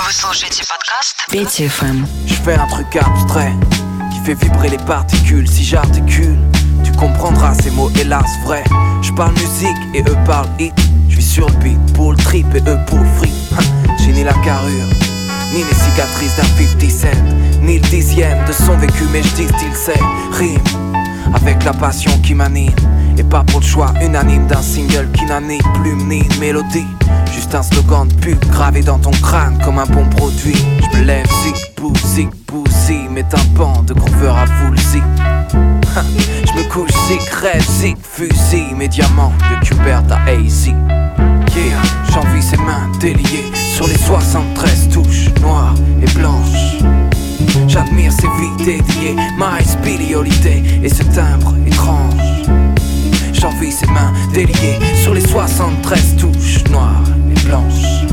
[0.00, 2.06] Vous слушаете подкаст Петя FM.
[2.26, 3.52] Je fais un truc abstrait
[4.10, 5.46] qui fait vibrer les particules.
[5.48, 6.38] Si j'articule,
[6.82, 8.64] tu comprendras ces mots hélas vrais.
[9.02, 10.74] Je parle musique et eux parlent hit.
[11.08, 13.32] Je suis sur le beat pour le trip et eux pour le free.
[13.98, 14.88] J'ai ni la carrure,
[15.52, 17.22] ni les cicatrices d'un 50 cent,
[17.60, 20.00] ni le dixième de son vécu, mais je dis qu'il sait
[20.32, 20.58] rime
[21.34, 22.72] avec la passion qui m'anime.
[23.17, 26.87] et pas pour le choix unanime d'un single qui n'a ni plume ni mélodie.
[27.33, 30.57] Juste un slogan de pub gravé dans ton crâne comme un bon produit.
[30.79, 32.63] Je me lève, zig, bou, zig, bou,
[33.09, 35.03] mes tympans de grooveur à full zig.
[35.53, 40.67] Je me couche, zig, rêve, zig, fusil, mes diamants de Cubert à AZ.
[40.67, 41.81] Yeah,
[42.13, 46.81] j'envie ses mains déliées sur les 73 touches noires et blanches.
[47.67, 52.10] J'admire ses vies dédiées, ma spécialité et ce timbre étrange.
[53.41, 54.77] J'envie ses mains déliées.
[54.93, 57.01] Sur les 73 touches noires
[57.31, 58.05] et blanches.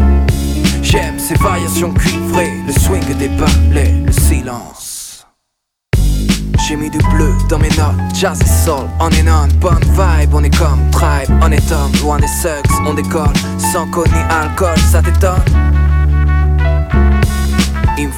[0.80, 5.26] J'aime ses variations cuivrées, le swing des balais, le silence.
[6.66, 10.34] J'ai mis du bleu dans mes notes, jazz et soul, on est non, bonne vibe,
[10.34, 13.32] on est comme tribe, on est homme, loin des sucks, on décolle,
[13.72, 15.44] sans code alcool, ça t'étonne.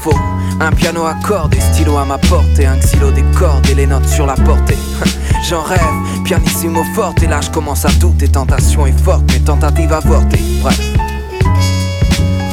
[0.02, 0.12] Faut
[0.60, 3.86] un piano à cordes et stylo à ma portée, un xylo des cordes et les
[3.86, 4.76] notes sur la portée.
[5.48, 5.80] J'en rêve,
[6.24, 10.40] pianissimo forte et là je commence à douter, tentation est forte, mais tentative avortée.
[10.62, 10.80] Bref,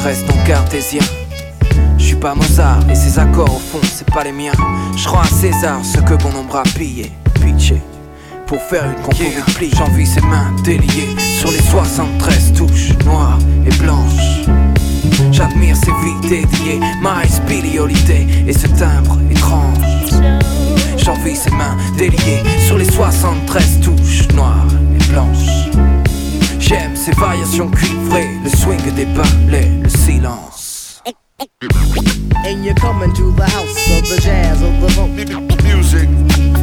[0.02, 1.04] restons cartésiens.
[1.98, 4.52] Je suis pas Mozart et ses accords au fond c'est pas les miens.
[4.96, 7.82] Je rends à César ce que bon nombre a pillé, pitché.
[8.46, 9.42] Pour faire une compo yeah.
[9.56, 14.77] pli, j'envie ses mains déliées sur les 73 touches noires et blanches.
[15.38, 19.78] J'admire ses vies dédiées, ma spécialité et ce timbre étrange.
[20.96, 25.70] J'envie ses mains déliées sur les 73 touches noires et blanches.
[26.58, 31.00] J'aime ses variations cuivrées, le swing des balais, le silence.
[32.44, 35.62] And you're coming to the house of the jazz of the funk.
[35.62, 36.08] Music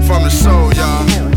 [0.05, 1.34] from the soul, y'all.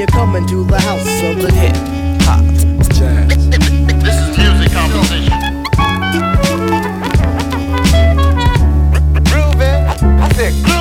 [0.00, 1.76] You're coming to the house of the hip
[2.22, 2.42] hop
[2.94, 3.50] jazz.
[4.00, 5.34] This is music composition.
[9.28, 9.72] Groovy,
[10.22, 10.79] I said groovy.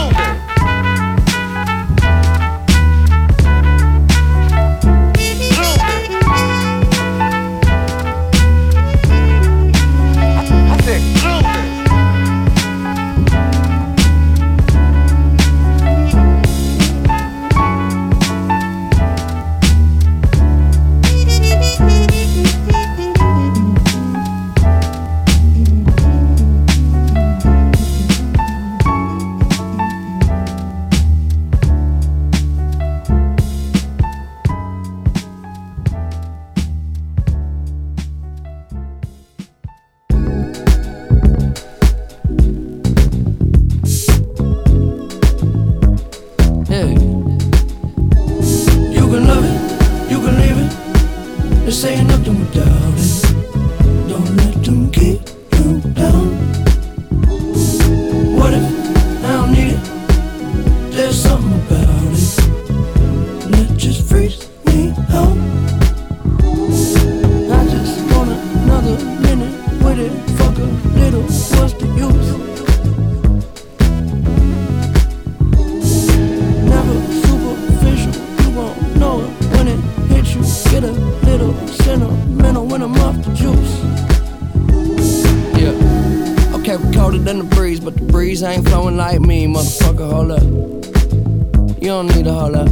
[91.81, 92.63] You don't need a holla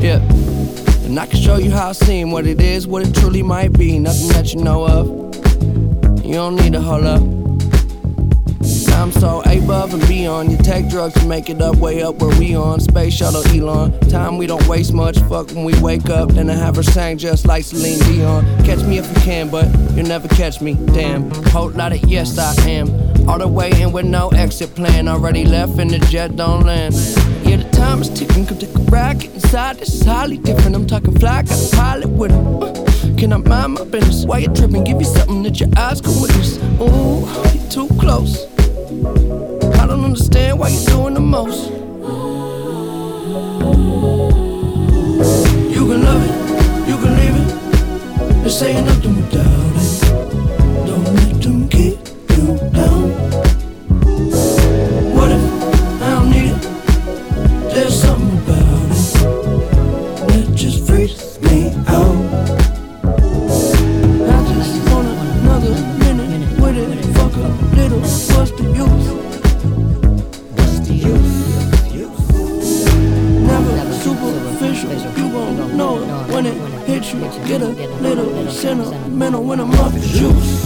[0.00, 0.22] Yep,
[1.04, 3.72] and I can show you how I seen What it is, what it truly might
[3.72, 3.98] be.
[3.98, 5.06] Nothing that you know of.
[6.24, 7.33] You don't need to hold up.
[8.94, 10.52] I'm so above and beyond.
[10.52, 12.80] You take drugs to make it up, way up where we on.
[12.80, 13.98] Space shuttle Elon.
[14.08, 15.18] Time we don't waste much.
[15.20, 16.30] Fuck when we wake up.
[16.30, 18.44] Then I have her sang just like Celine Dion.
[18.64, 20.74] Catch me if you can, but you'll never catch me.
[20.74, 21.30] Damn.
[21.50, 22.88] Whole lot of yes, I am.
[23.28, 25.08] All the way in with no exit plan.
[25.08, 26.94] Already left and the jet don't land.
[27.44, 28.46] Yeah, the time is ticking.
[28.46, 29.24] Come take a ride.
[29.24, 29.78] inside.
[29.78, 30.76] This is highly different.
[30.76, 31.42] I'm talking fly.
[31.42, 32.62] Got a pilot with him.
[32.62, 32.84] Uh.
[33.18, 34.24] Can I mind my business?
[34.24, 34.84] Why you tripping?
[34.84, 36.58] Give you something that your eyes can witness.
[36.80, 38.53] Ooh, you're too close.
[40.04, 41.70] Don't understand why you're doing the most.
[45.74, 48.44] You can love it, you can leave it.
[48.44, 50.02] This ain't nothing without it.
[50.86, 51.98] Don't let them keep
[52.36, 53.03] you down.
[77.54, 80.64] Get a little sentimental when I'm off the juice.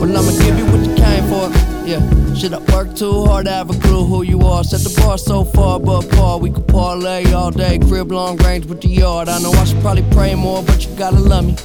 [0.00, 1.50] Well, I'ma give you what you came for.
[1.86, 4.64] Yeah, should I work too hard to have a clue who you are?
[4.64, 6.38] Set the bar so far above par.
[6.38, 9.28] We could parlay all day, crib long range with the yard.
[9.28, 11.56] I know I should probably pray more, but you gotta love me.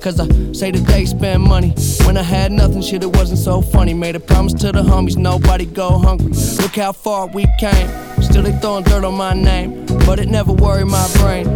[0.00, 1.74] Cause I say that they spend money.
[2.06, 3.94] When I had nothing, shit, it wasn't so funny.
[3.94, 6.30] Made a promise to the homies, nobody go hungry.
[6.62, 7.88] Look how far we came.
[8.22, 11.48] Still they throwing dirt on my name, but it never worried my brain.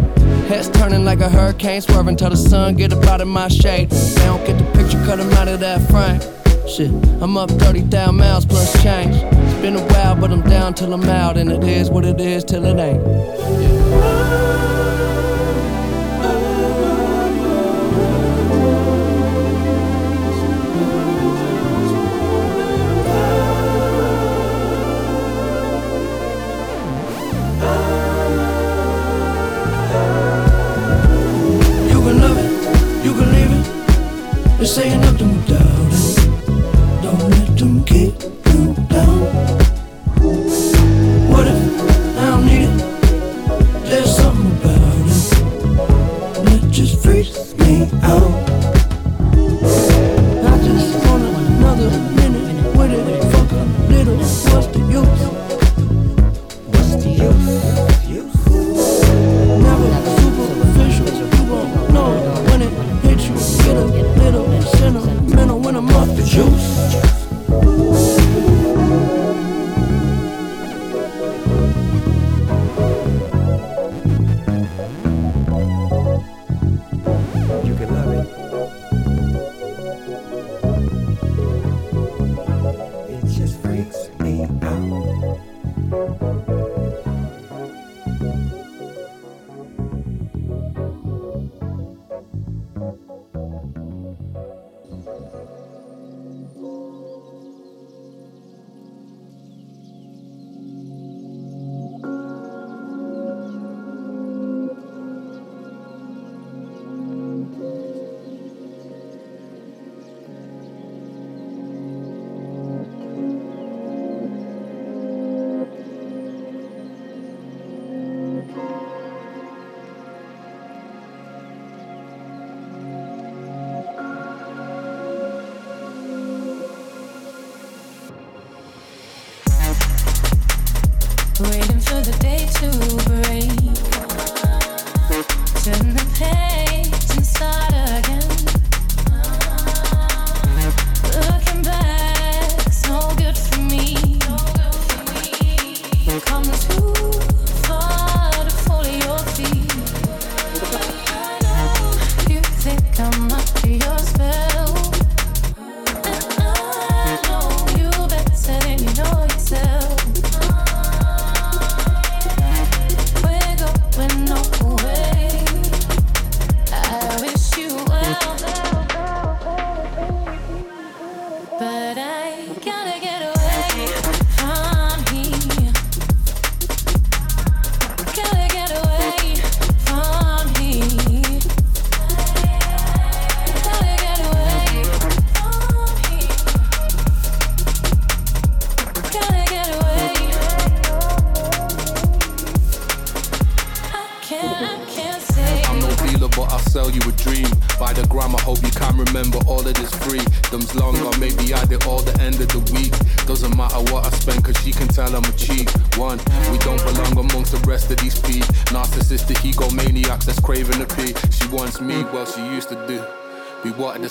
[0.47, 3.89] Heads turning like a hurricane, swerving till the sun get up out of my shade.
[3.89, 6.21] They don't get the picture, cut them out of that frame.
[6.67, 6.91] Shit,
[7.21, 9.15] I'm up 30,000 miles plus change.
[9.15, 12.21] It's been a while, but I'm down till I'm out, and it is what it
[12.21, 13.03] is till it ain't.
[13.05, 14.46] Yeah.
[34.65, 35.36] Saying nothing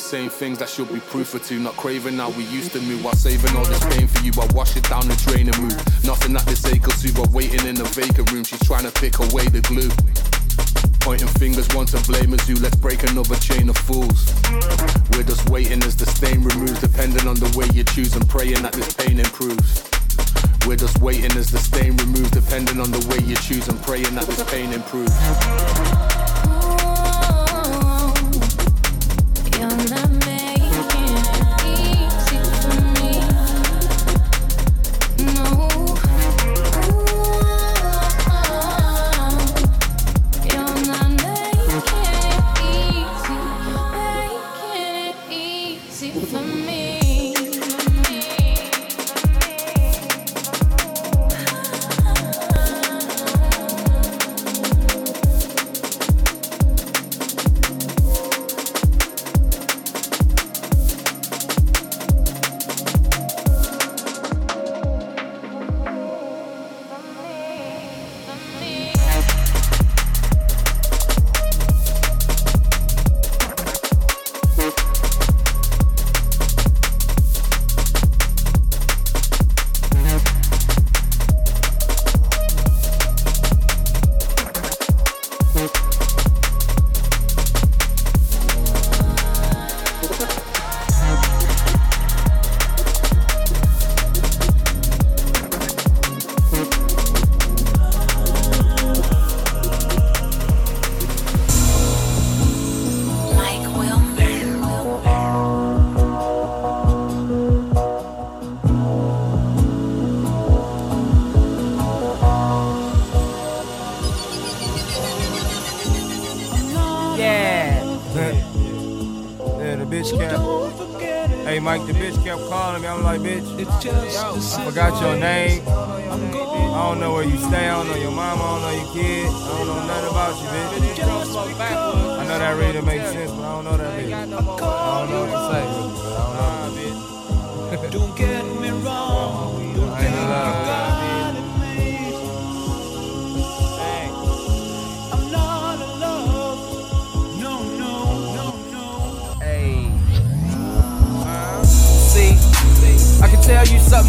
[0.06, 1.58] same things that should be proof two.
[1.58, 4.30] Not craving how we used to move while saving all this pain for you.
[4.40, 5.74] I wash it down the drain and move.
[6.04, 7.18] Nothing that this ache soothe.
[7.18, 8.44] I'm waiting in the vacant room.
[8.44, 9.90] She's trying to pick away the glue.
[11.02, 12.54] Pointing fingers, one to blame as you.
[12.54, 14.30] Let's break another chain of fools.
[15.10, 18.62] We're just waiting as the stain removes, depending on the way you choose and praying
[18.62, 19.90] that this pain improves.
[20.70, 24.14] We're just waiting as the stain removes, depending on the way you choose and praying
[24.14, 26.25] that this pain improves.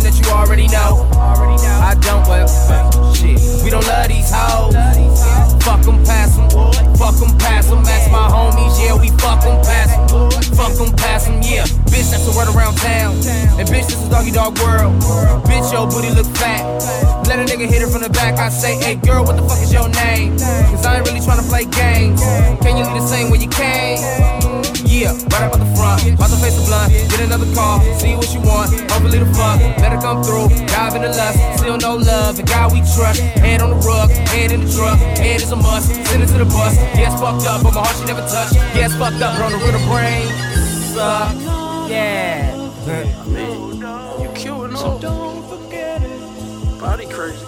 [0.08, 1.04] That you already know.
[1.84, 2.48] I don't, well,
[3.14, 3.40] shit.
[3.64, 4.72] We don't love these hoes.
[5.64, 6.48] Fuck them, pass them.
[6.96, 7.84] Fuck them, pass them.
[8.12, 10.32] My homies, yeah, we fuck them, pass them.
[10.56, 11.68] Fuck them, pass them, yeah.
[11.92, 13.16] Bitch, that's the word around town.
[13.60, 14.96] And bitch, this is doggy dog world.
[15.44, 16.64] Bitch, your booty look fat.
[17.28, 18.40] Let a nigga hit her from the back.
[18.40, 20.38] I say, hey girl, what the fuck is your name?
[20.40, 22.22] Cause I ain't really tryna play games.
[22.64, 24.37] Can you leave the same way you came?
[24.98, 26.02] Yeah, right up at the front.
[26.10, 26.90] About to face the blunt.
[26.90, 27.78] Get another call.
[28.02, 28.74] See what you want.
[28.90, 29.62] Hopefully the fuck.
[29.78, 30.50] Let her come through.
[30.74, 31.38] Dive into lust.
[31.62, 32.38] Still no love.
[32.38, 33.22] The guy we trust.
[33.46, 34.10] Head on the rug.
[34.34, 34.98] Head in the truck.
[35.22, 35.94] Head is a must.
[35.94, 36.74] Send it to the bus.
[36.98, 38.56] Yeah, fucked up, but my heart she never touched.
[38.74, 40.26] Yeah, fucked up, but on the real the brain.
[40.90, 41.30] Suck.
[41.86, 42.58] Yeah.
[44.18, 44.98] You cute and all.
[44.98, 46.80] Don't forget it.
[46.82, 47.46] Body crazy.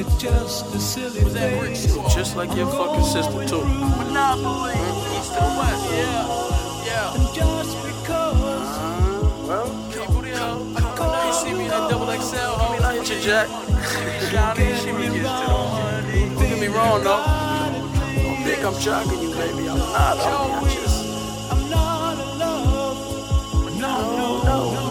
[0.00, 1.92] It's just a silly face.
[2.14, 3.64] Just like your fucking sister, too.
[3.64, 4.72] Monopoly.
[5.12, 5.92] East to west.
[5.92, 6.43] Yeah.
[7.14, 7.20] Yeah.
[7.20, 9.46] And just because uh-huh.
[9.46, 10.60] Well, keep booty out.
[11.26, 12.80] You see me in that double XL, homie.
[12.80, 13.48] I hit your jack.
[14.32, 16.34] Down there, she me gets to them.
[16.34, 17.22] Don't get me wrong, though.
[18.22, 19.68] Don't think I'm jocking you, baby.
[19.68, 20.62] I'm not, homie.
[20.62, 21.52] I just.
[21.52, 23.80] I'm not in love.
[23.80, 24.83] No, no, no, no.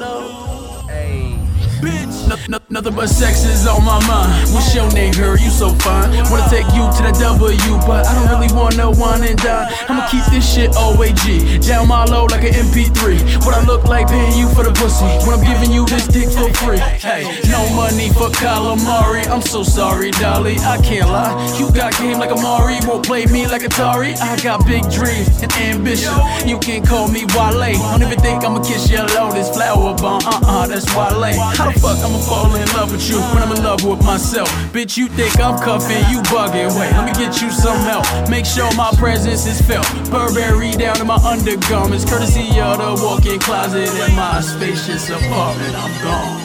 [2.69, 4.53] Nothing but sex is on my mind.
[4.53, 5.37] What's your name, girl?
[5.37, 6.09] You so fine.
[6.31, 9.71] Wanna take you to the W, but I don't really wanna wine and dine.
[9.89, 11.59] I'ma keep this shit OAG.
[11.67, 13.45] Down my low like an MP3.
[13.45, 15.05] What I look like paying you for the pussy.
[15.27, 16.79] When I'm giving you this dick for free.
[16.79, 19.27] Hey, no money for calamari.
[19.27, 20.57] I'm so sorry, Dolly.
[20.59, 21.35] I can't lie.
[21.59, 22.79] You got game like Amari.
[22.87, 24.15] Won't play me like Atari.
[24.17, 26.13] I got big dreams and ambition.
[26.47, 27.77] You can call me Wale.
[27.91, 30.21] Don't even think I'ma kiss your lotus flower bomb.
[30.25, 31.33] Uh uh, that's Wale.
[31.57, 34.47] How the fuck I'ma fall in love with you when I'm in love with myself?
[34.71, 36.69] Bitch, you think I'm cuffing, you bugging.
[36.79, 38.05] Wait, let me get you some help.
[38.29, 39.87] Make sure my presence is felt.
[40.11, 45.75] Burberry down to my undergarments, courtesy of the walk-in closet in my spacious apartment.
[45.75, 46.39] I'm gone.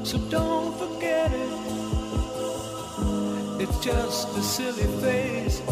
[0.00, 0.04] In.
[0.04, 1.50] So don't forget it.
[3.62, 5.62] It's just a silly phase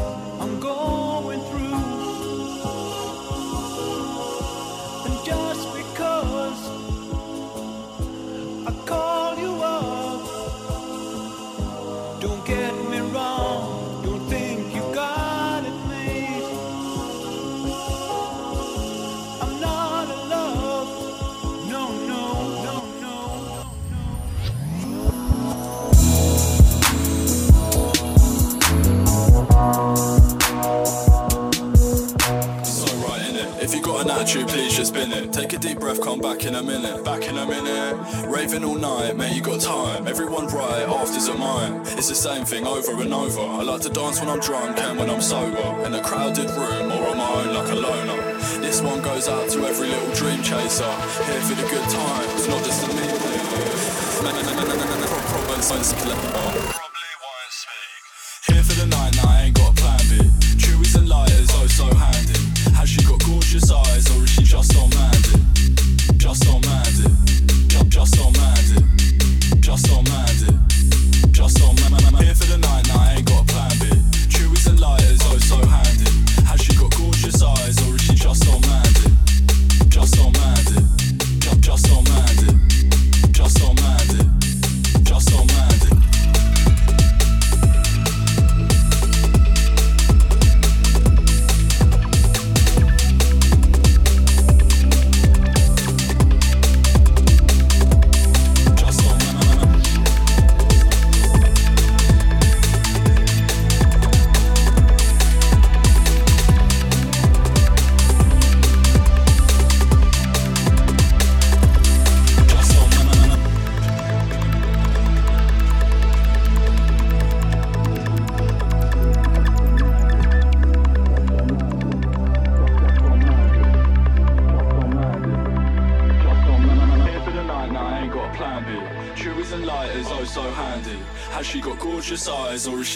[34.24, 35.32] attitude, please just spin it.
[35.32, 37.04] Take a deep breath, come back in a minute.
[37.04, 38.26] Back in a minute.
[38.26, 40.08] Raving all night, mate, you got time.
[40.08, 41.82] Everyone right, afters are mine.
[41.98, 43.40] It's the same thing over and over.
[43.40, 45.84] I like to dance when I'm drunk and when I'm sober.
[45.84, 48.22] In a crowded room or on my own like a loner.
[48.60, 50.94] This one goes out to every little dream chaser.
[51.28, 53.14] Here for the good times, not just the me.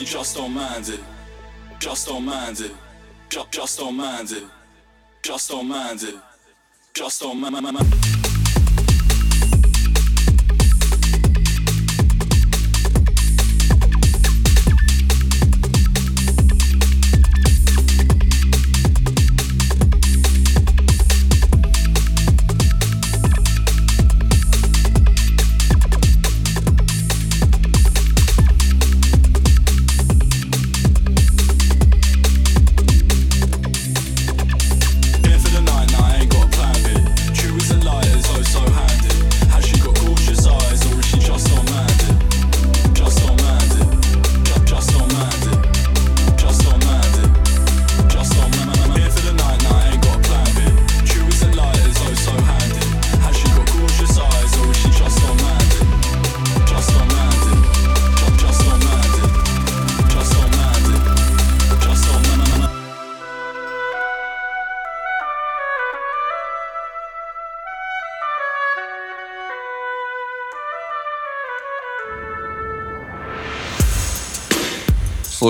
[0.05, 1.01] Just mind it.
[1.79, 2.73] Just don't mind it.
[3.29, 4.45] Just, just mind it.
[5.23, 6.15] Just don't mind it.
[6.95, 8.28] Just on minded.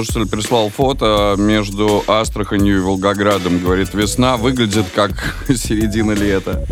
[0.05, 3.59] Слушатель прислал фото между Астраханью и Волгоградом.
[3.59, 5.11] Говорит, весна выглядит как
[5.49, 6.65] середина лета.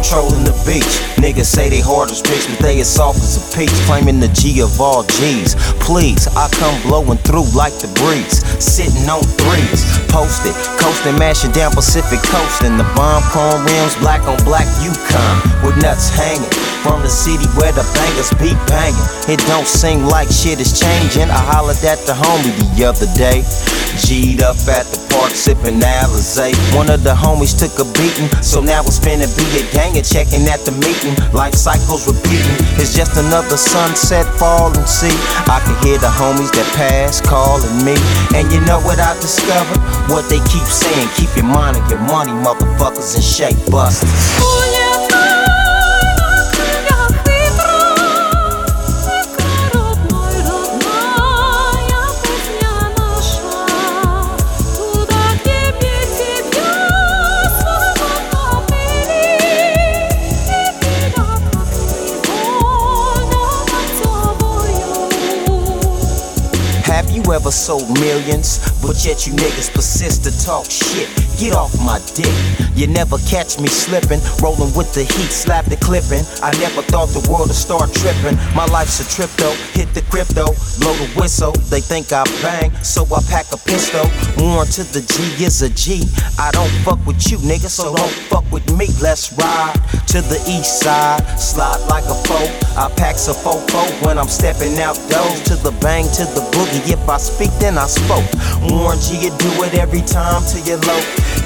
[0.00, 0.96] Patrolling the beach.
[1.20, 3.72] Niggas say they hard as bricks, but they as soft as a peach.
[3.84, 5.52] Claiming the G of all G's.
[5.84, 8.40] Please, I come blowing through like the breeze.
[8.56, 12.64] Sitting on threes, posted, coasting, mashing down Pacific coast.
[12.64, 16.48] And the bomb chrome rims, black on black Yukon, with nuts hanging.
[16.80, 19.08] From the city where the bangers be banging.
[19.28, 21.28] It don't seem like shit is changing.
[21.28, 23.44] I hollered at the homie the other day.
[24.00, 26.56] G'd up at the park sipping Alizé.
[26.72, 30.06] One of the homies took a beating, so now it's finna be a gang and
[30.06, 31.14] checking at the meeting.
[31.32, 32.58] Life cycles repeating.
[32.78, 34.86] It's just another sunset falling.
[34.86, 35.14] See,
[35.50, 37.96] I can hear the homies that pass calling me.
[38.36, 39.80] And you know what I discovered?
[40.12, 44.99] What they keep saying, keep your mind on your money, motherfuckers, and shake busters.
[67.32, 71.08] Ever sold millions, but yet you niggas persist to talk shit.
[71.38, 72.32] Get off my dick.
[72.74, 76.24] You never catch me slipping, rolling with the heat, slap the clipping.
[76.42, 78.36] I never thought the world would start tripping.
[78.54, 81.52] My life's a trip though, hit the crypto, blow the whistle.
[81.70, 84.04] They think I bang, so I pack a pistol.
[84.38, 86.04] Warn to the G is a G.
[86.38, 88.88] I don't fuck with you, nigga, so don't fuck with me.
[89.00, 89.74] Let's ride
[90.08, 92.59] to the east side, slide like a foe.
[92.80, 96.90] I pack a fofo when I'm stepping out those to the bang to the boogie.
[96.90, 98.24] If I speak, then I spoke.
[98.72, 101.02] Warn you, you do it every time till you're low.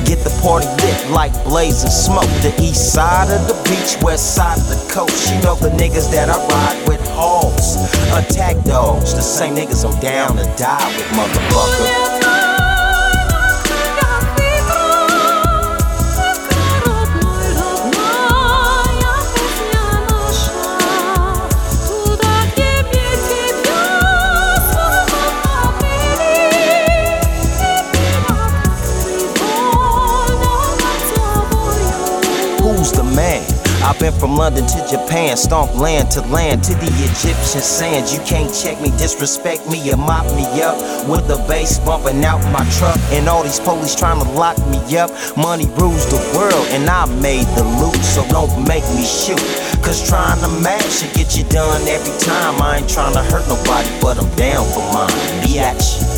[0.06, 2.30] Get the party lit like blazing smoke.
[2.46, 5.34] The east side of the beach, west side of the coast.
[5.34, 7.82] You know the niggas that I ride with hogs.
[8.14, 12.13] Attack dogs, the same niggas I'm down to die with, motherfucker.
[33.94, 38.12] I've been from London to Japan, stomp land to land to the Egyptian sands.
[38.12, 40.74] You can't check me, disrespect me, or mop me up
[41.08, 42.98] with the bass bumping out my truck.
[43.14, 45.10] And all these police trying to lock me up.
[45.36, 49.38] Money rules the world, and I made the loot, so don't make me shoot.
[49.78, 52.60] Cause trying to match should get you done every time.
[52.60, 55.14] I ain't trying to hurt nobody, but I'm down for mine.
[55.46, 56.13] Biatch.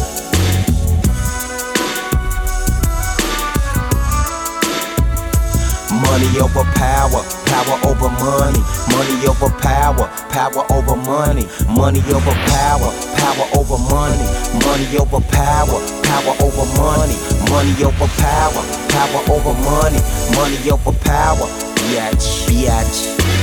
[6.16, 8.61] Money over power, power over money.
[8.88, 11.44] Money over power, power over money.
[11.68, 12.88] Money over power,
[13.20, 14.24] power over money.
[14.64, 15.76] Money over power,
[16.09, 17.16] power over money.
[17.52, 20.00] Money over power, power over money.
[20.33, 21.46] Money over power,
[21.85, 23.36] biatch.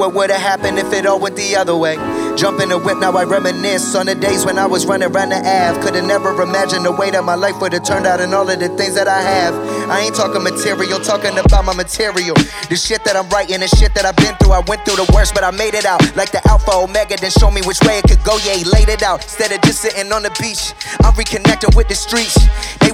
[0.00, 1.96] What would've happened if it all went the other way.
[2.34, 5.28] Jump in the whip, now I reminisce on the days when I was running around
[5.28, 5.82] the Ave.
[5.82, 8.68] Could've never imagined the way that my life would've turned out and all of the
[8.80, 9.52] things that I have.
[9.90, 12.34] I ain't talking material, talking about my material.
[12.72, 14.56] The shit that I'm writing, the shit that I've been through.
[14.56, 16.00] I went through the worst, but I made it out.
[16.16, 18.40] Like the Alpha Omega, then show me which way it could go.
[18.40, 19.20] Yeah, he laid it out.
[19.20, 20.72] Instead of just sitting on the beach,
[21.04, 22.40] I'm reconnecting with the streets.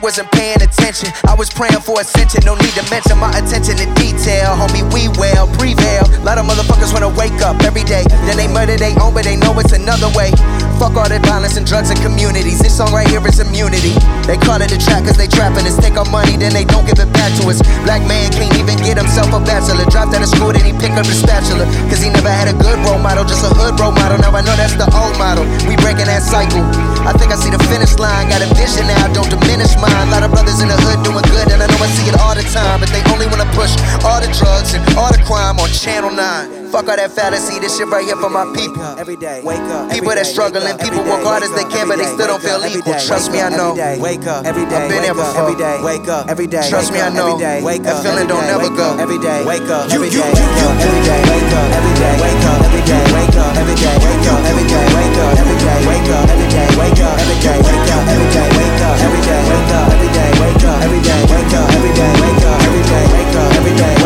[0.07, 1.11] Wasn't paying attention.
[1.27, 2.39] I was praying for ascension.
[2.47, 4.55] No need to mention my attention to detail.
[4.55, 6.07] Homie, we well, prevail.
[6.07, 8.05] A Lot of motherfuckers wanna wake up every day.
[8.23, 10.31] Then they murder they own, but they know it's another way.
[10.77, 12.61] Fuck all that violence and drugs and communities.
[12.61, 13.97] This song right here is immunity.
[14.29, 15.81] They call it a trap cause they trapping us.
[15.81, 17.65] Take our money, then they don't give it back to us.
[17.89, 19.89] Black man can't even get himself a bachelor.
[19.89, 21.65] Dropped out of school, then he picked up the spatula.
[21.89, 24.21] Cause he never had a good role model, just a hood role model.
[24.21, 25.49] Now I know that's the old model.
[25.65, 26.61] We breaking that cycle.
[27.09, 28.29] I think I see the finish line.
[28.29, 30.13] Got a vision now, don't diminish mine.
[30.13, 32.21] A lot of brothers in the hood doing good, and I know I see it
[32.21, 32.85] all the time.
[32.85, 33.73] But they only wanna push
[34.05, 36.66] all the drugs and all the crime on Channel 9.
[36.73, 38.83] Fuck all that fallacy, this shit right here for my people.
[39.01, 39.89] Every day, wake up.
[39.91, 42.93] People that struggling, people work hard as they can, but they still don't feel equal.
[43.01, 43.73] Trust me, I know.
[44.03, 44.77] Wake up every day.
[44.77, 45.47] I've been there before.
[45.47, 46.67] Every day, wake up every day.
[46.69, 47.39] Trust me, I know.
[47.39, 48.93] Every day, wake That feeling don't day, never go.
[48.93, 51.67] up Every day, wake up You- every you- you- Wake up every day, wake up
[51.77, 52.15] every day.
[52.21, 53.97] Wake up every day, wake up every day.
[53.97, 55.79] Wake up every day, wake up every day.
[55.87, 57.59] Wake up every day, wake up every day.
[57.63, 59.43] Wake up every day, wake up every day.
[59.47, 61.21] Wake up every day, wake up every day.
[61.27, 63.07] Wake up every day, wake up every day.
[63.17, 63.97] Wake up every day, wake up.
[63.97, 64.06] And on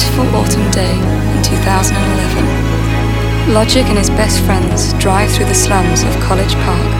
[0.00, 0.94] beautiful autumn day
[1.36, 6.92] in 2011, Logic and his best friends drive through the slums of College Park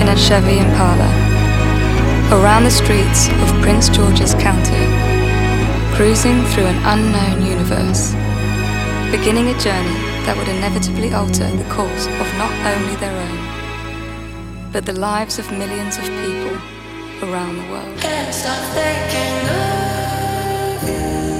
[0.00, 1.12] in a Chevy Impala,
[2.32, 4.88] around the streets of Prince George's County,
[5.94, 8.14] cruising through an unknown universe,
[9.12, 14.86] beginning a journey that would inevitably alter the course of not only their own, but
[14.86, 16.56] the lives of millions of people
[17.28, 18.00] around the world.
[18.00, 21.31] Can't stop thinking of you.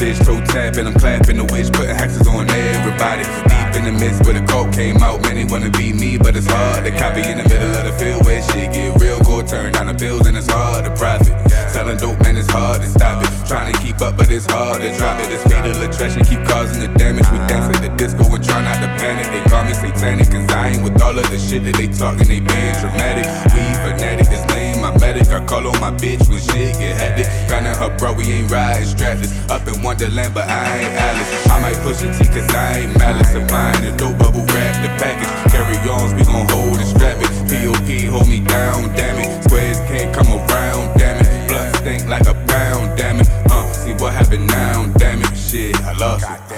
[0.00, 3.20] Bitch, toe tapping, I'm clapping the witch, putting hexes on everybody.
[3.52, 5.20] Deep in the midst where the coke came out.
[5.28, 6.88] Many wanna be me, but it's hard.
[6.88, 9.20] They copy in the middle of the field where shit get real.
[9.20, 11.36] Go turn down the bills and it's hard to profit.
[11.68, 13.28] Selling dope, man, it's hard to stop it.
[13.44, 15.36] Trying to keep up, but it's hard to drop it.
[15.36, 17.28] It's fatal attraction, keep causing the damage.
[17.28, 19.28] We dance at the disco and try not to panic.
[19.28, 22.24] They call me satanic, cause I ain't with all of the shit that they talking.
[22.24, 23.28] They being dramatic.
[23.52, 25.28] We fanatic, this lame, medic.
[25.28, 27.26] I call on my bitch when shit get hectic.
[27.48, 29.30] Kinda her bro, we ain't riding strapless.
[29.50, 31.50] Up in Wonderland, but I ain't Alice.
[31.50, 33.34] I might push a T, cause I ain't malice.
[33.34, 35.52] Of mine, a dope bubble wrap the package.
[35.52, 37.30] Carry ons, we gon' hold and strap it.
[37.50, 39.44] POP, hold me down, damn it.
[39.44, 41.48] Squares can't come around, damn it.
[41.48, 43.28] Blood stink like a pound, damn it.
[43.50, 45.36] Uh, see what happened now, damn it.
[45.36, 46.49] Shit, I lost it.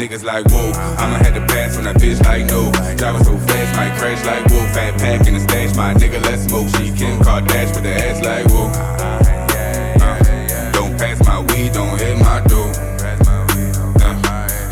[0.00, 2.72] Niggas like, whoa, I'ma have to pass on that bitch like no.
[2.96, 4.66] Driving so fast, might crash like whoa.
[4.72, 6.68] Fat pack in the stash, my nigga, let's smoke.
[6.68, 8.68] She Kim Kardashian with the ass like whoa.
[10.00, 12.70] Uh, don't pass my weed, don't hit my door.
[12.70, 14.16] Uh,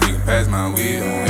[0.00, 1.27] nigga, pass my weed,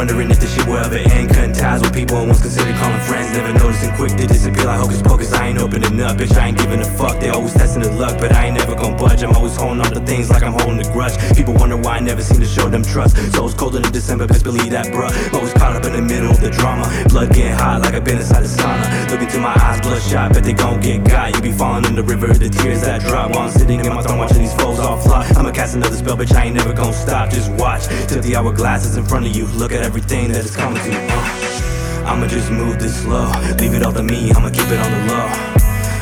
[0.00, 1.28] wondering if this shit will ever end.
[1.28, 3.36] Cutting ties with people I once considered calling friends.
[3.36, 5.30] Never noticing quick to disappear like hocus pocus.
[5.34, 6.34] I ain't opening up, bitch.
[6.38, 7.20] I ain't giving a fuck.
[7.20, 9.22] They always testing the luck, but I ain't never gonna budge.
[9.22, 11.12] I'm always holding on to things like I'm holding a grudge.
[11.36, 13.14] People wonder why I never seem to show them trust.
[13.34, 15.12] So it's colder than December, best believe that, bruh.
[15.34, 16.88] Always caught up in the middle of the drama.
[17.10, 19.10] Blood getting hot like I've been inside the sauna.
[19.10, 21.36] Look into my eyes, bloodshot, bet they gon' get got.
[21.36, 23.32] You be falling in the river, the tears that drop.
[23.34, 25.30] While I'm sitting in my throne watching these foes all fly.
[25.36, 26.34] I'ma cast another spell, bitch.
[26.34, 27.28] I ain't never gonna stop.
[27.28, 29.44] Just watch till the hourglass is in front of you.
[29.60, 30.92] Look at everything that is coming to.
[30.94, 33.26] Uh, I'ma just move this slow.
[33.58, 35.26] Leave it all to me, I'ma keep it on the low.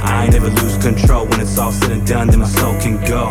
[0.05, 3.03] I ain't never lose control when it's all said and done, then my soul can
[3.07, 3.31] go.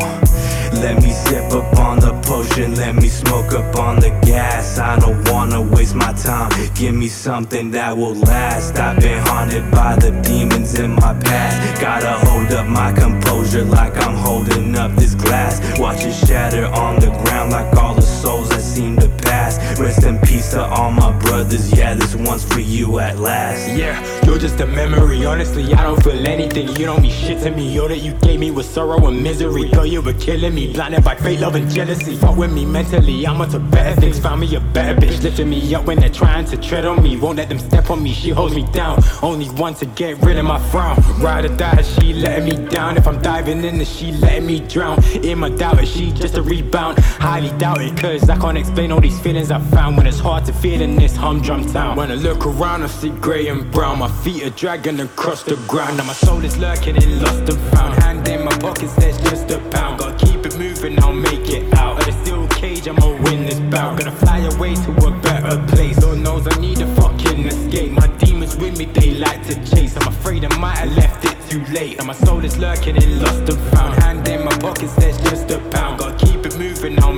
[0.81, 4.79] Let me sip up on the potion, let me smoke up on the gas.
[4.79, 6.49] I don't wanna waste my time.
[6.73, 8.79] Give me something that will last.
[8.79, 11.79] I've been haunted by the demons in my past.
[11.79, 15.61] Gotta hold up my composure like I'm holding up this glass.
[15.79, 19.79] Watch it shatter on the ground like all the souls that seem to pass.
[19.79, 21.71] Rest in peace to all my brothers.
[21.77, 23.69] Yeah, this one's for you at last.
[23.77, 25.25] Yeah, you're just a memory.
[25.25, 26.67] Honestly, I don't feel anything.
[26.69, 27.79] You don't mean shit to me.
[27.79, 29.69] All that you gave me was sorrow and misery.
[29.69, 32.15] Girl, you were killing me, blinded by fate, love, and jealousy.
[32.15, 33.27] Fuck with me mentally.
[33.27, 34.19] I'm onto better things.
[34.19, 37.17] Found me a better bitch, lifting me up when they're trying to tread on me.
[37.17, 38.13] Won't let them step on me.
[38.13, 39.03] She holds me down.
[39.21, 40.97] Only one to get rid of my frown.
[41.19, 42.97] Ride or die, she letting me down.
[42.97, 45.03] If I'm diving in, then she letting me drown.
[45.23, 46.99] In my doubt, she just a rebound?
[46.99, 50.45] Highly doubt it, cause I can't explain all these feelings I found when it's hard
[50.45, 51.97] to feel in this humdrum town.
[51.97, 53.99] When I look around, I see grey and brown.
[53.99, 55.97] My feet are dragging across the ground.
[55.97, 57.93] Now my soul is lurking in lost and found.
[58.03, 59.99] Hand in my pockets, there's just a pound.
[59.99, 61.99] Gotta keep it moving, I'll make it out.
[61.99, 63.99] Of the steel cage, I'ma win this bout.
[63.99, 66.01] Gonna fly away to a better place.
[66.01, 67.91] Lord knows I need a fucking escape.
[67.91, 69.95] My demons with me, they like to chase.
[69.97, 71.97] I'm afraid I might have left it too late.
[71.97, 73.93] And my soul is lurking in lost and found.
[74.03, 75.99] Hand in my pockets, there's just a pound.
[75.99, 77.13] Gotta keep it moving, I'll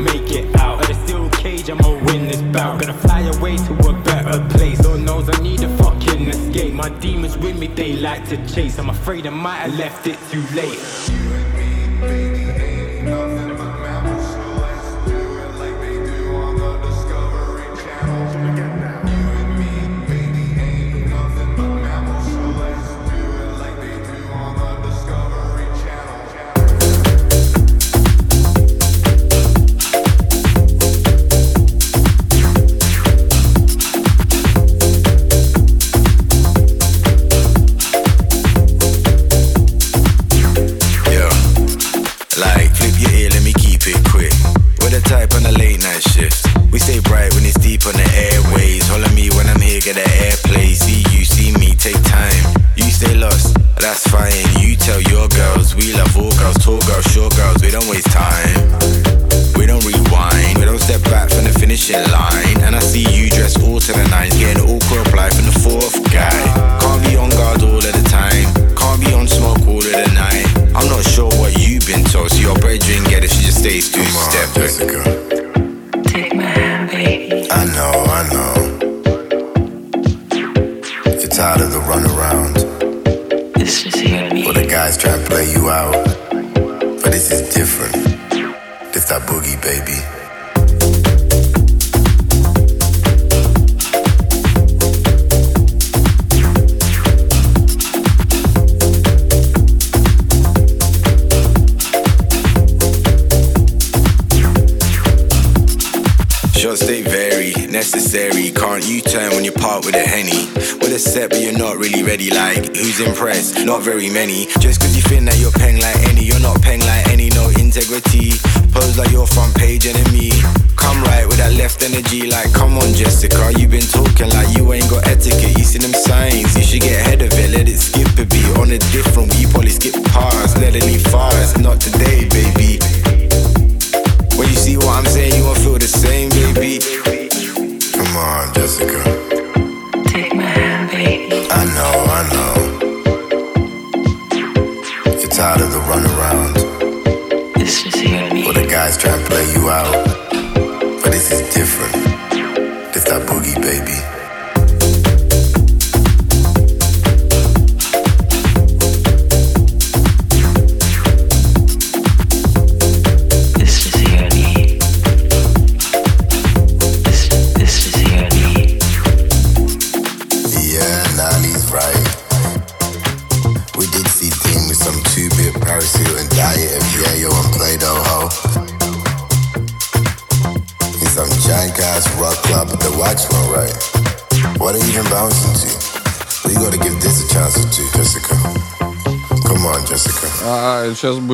[2.41, 2.51] this.
[2.51, 4.83] Gonna fly away to a better place.
[4.83, 6.73] Lord knows I need a fucking escape.
[6.73, 8.79] My demons with me, they like to chase.
[8.79, 11.48] I'm afraid I might have left it too late.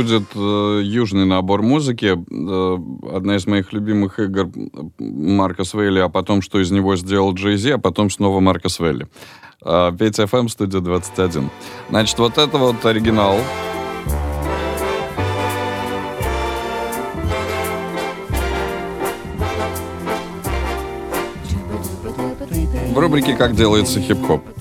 [0.06, 2.16] Будет э, южный набор музыки.
[2.16, 2.78] Э,
[3.16, 4.50] одна из моих любимых игр
[5.00, 9.08] Марка Свейли, а потом, что из него сделал Джей Зи, а потом снова Марка Свейли.
[9.64, 11.50] Э, Петь FM, студия 21.
[11.90, 13.40] Значит, вот это вот оригинал.
[22.94, 24.55] В рубрике «Как делается хип-хоп».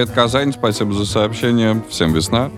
[0.00, 1.82] Привет, Казань, спасибо за сообщение.
[1.90, 2.50] Всем весна.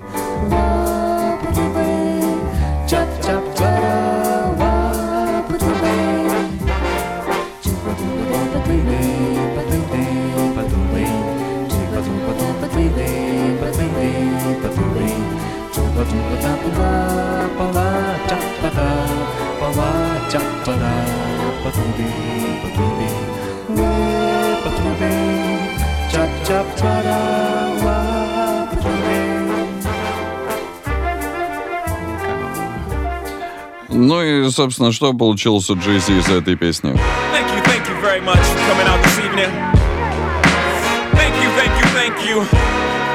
[34.40, 36.92] И, собственно, что получилось у Джей Зи из этой песни?
[37.32, 39.50] Thank you, thank you very much for coming out this evening.
[41.14, 42.36] Thank you, thank you, thank you.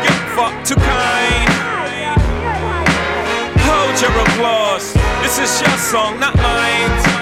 [0.03, 1.49] You're fuck too kind.
[3.68, 4.93] Hold your applause.
[5.22, 7.18] This is your song, not mine.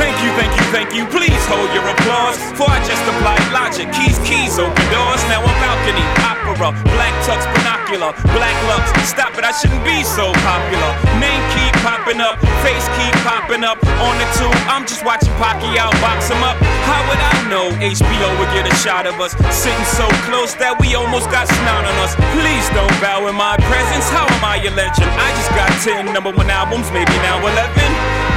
[0.00, 1.04] Thank you, thank you, thank you.
[1.06, 2.38] Please hold your applause.
[2.58, 3.92] For I just applied logic.
[3.92, 5.22] Keys, keys, open doors.
[5.28, 7.44] Now I'm balcony, opera, black tux,
[7.92, 8.88] binocular, black lux.
[9.08, 10.90] Stop it, I shouldn't be so popular.
[11.20, 13.76] Name keep popping up, face keep popping up.
[14.00, 16.56] On the tube, I'm just watching Pacquiao box him up.
[16.88, 19.36] How would I know HBO would get a shot of us?
[19.52, 22.16] Sitting so close that we almost got snot on us.
[22.32, 24.08] Please don't bow in my presence.
[24.08, 25.10] How am I a legend?
[25.12, 27.52] I just got 10 number one albums, maybe now 11.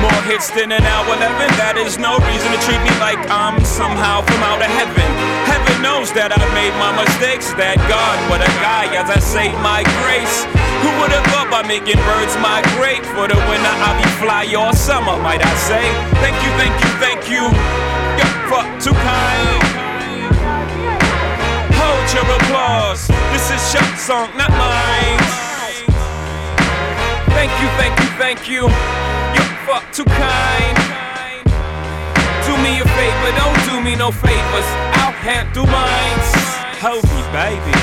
[0.04, 1.56] More hits than an hour 11.
[1.56, 5.35] That is no reason to treat me like I'm somehow from out of heaven.
[5.86, 7.54] Knows that I made my mistakes.
[7.62, 10.42] That God, what a guy, as I say my grace.
[10.82, 13.06] Who would have thought by making birds migrate?
[13.14, 15.86] For the winter, I'll be fly all summer, might I say.
[16.26, 17.44] Thank you, thank you, thank you.
[18.18, 19.62] You're fuck too kind.
[21.78, 23.06] Hold your applause.
[23.30, 25.22] This is your song, not mine.
[27.38, 28.64] Thank you, thank you, thank you.
[29.38, 30.76] You're fuck too kind.
[32.42, 34.85] Do me a favor, don't do me no favors.
[35.26, 36.22] I'll handle mine.
[36.86, 37.74] Hold me, baby.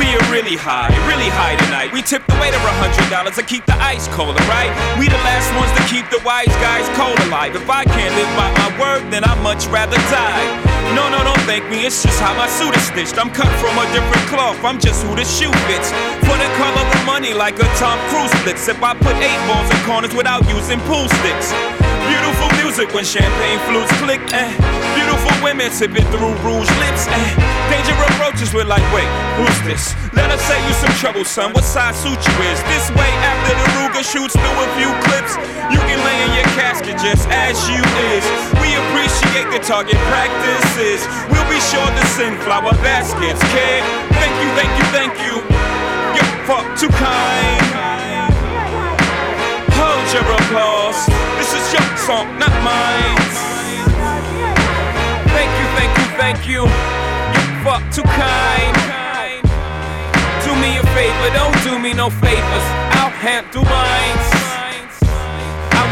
[0.00, 1.92] We are really high, really high tonight.
[1.92, 4.72] We tip the waiter a hundred dollars to keep the ice cold, right?
[4.96, 7.52] We the last ones to keep the wise guys cold alive.
[7.52, 10.48] If I can't live by my word, then I'd much rather die.
[10.96, 13.20] No, no, don't thank me, it's just how my suit is stitched.
[13.20, 15.92] I'm cut from a different cloth, I'm just who the shoe fits.
[16.24, 18.72] For the color of money, like a Tom Cruise flicks.
[18.72, 21.52] If I put eight balls in corners without using pool sticks.
[22.08, 24.50] Beautiful music when champagne flutes click, eh.
[24.94, 27.30] Beautiful women sipping through rouge lips, eh.
[27.70, 29.94] Danger approaches, we're like, wait, who's this?
[30.12, 31.52] Let us say you some trouble, son.
[31.52, 32.58] What size suit you is?
[32.68, 35.36] This way, after the Ruger shoots through a few clips,
[35.72, 37.80] you can lay in your casket just as you
[38.12, 38.24] is.
[38.60, 41.06] We appreciate the target practices.
[41.30, 43.82] We'll be sure to send flower baskets, kid.
[44.20, 45.34] Thank you, thank you, thank you.
[46.16, 47.62] You're fuck too kind.
[49.80, 51.00] Hold your applause.
[51.40, 53.16] This is your song, not mine.
[55.30, 56.62] Thank you, thank you, thank you.
[57.34, 58.74] You fuck too kind.
[60.44, 62.66] Do me a favor, don't do me no favors.
[62.98, 64.41] I'll handle mine.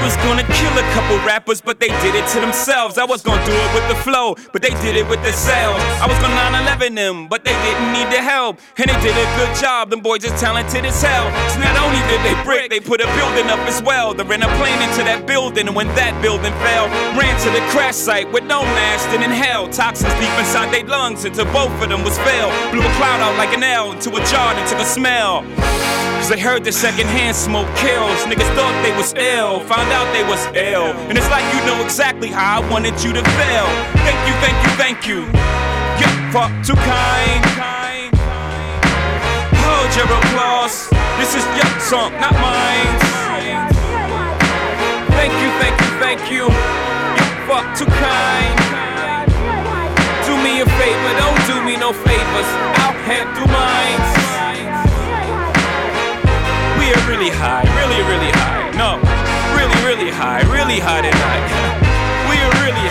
[0.05, 2.99] Was gonna kill a couple rappers, but they did it to themselves.
[2.99, 5.83] I was gonna do it with the flow, but they did it with the themselves.
[6.03, 8.59] I was gonna 9-11 them, but they didn't need the help.
[8.79, 11.27] And they did a good job, them boys are talented as hell.
[11.51, 14.13] So not only did they brick, they put a building up as well.
[14.15, 17.63] They ran a plane into that building, and when that building fell, ran to the
[17.71, 19.69] crash site with no mask and in hell.
[19.69, 22.51] Toxins deep inside their lungs, until both of them was fail.
[22.71, 25.45] Blew a cloud out like an L into a jar and took a smell.
[26.21, 28.19] Cause they heard the secondhand smoke kills.
[28.29, 30.95] Niggas thought they was ill, found out they was ill.
[31.09, 33.67] And it's like you know exactly how I wanted you to feel.
[34.07, 35.21] Thank you, thank you, thank you.
[36.01, 37.43] You're far too kind.
[39.63, 40.89] Hold your applause.
[41.19, 42.97] This is your song, not mine.
[45.19, 46.45] Thank you, thank you, thank you.
[47.17, 48.57] You're far too kind.
[50.25, 52.51] Do me a favor, don't do me no favors.
[52.81, 54.01] I'll handle mine.
[56.79, 58.71] We are really high, really, really high.
[58.79, 58.97] No,
[59.91, 61.81] really, high, really high tonight.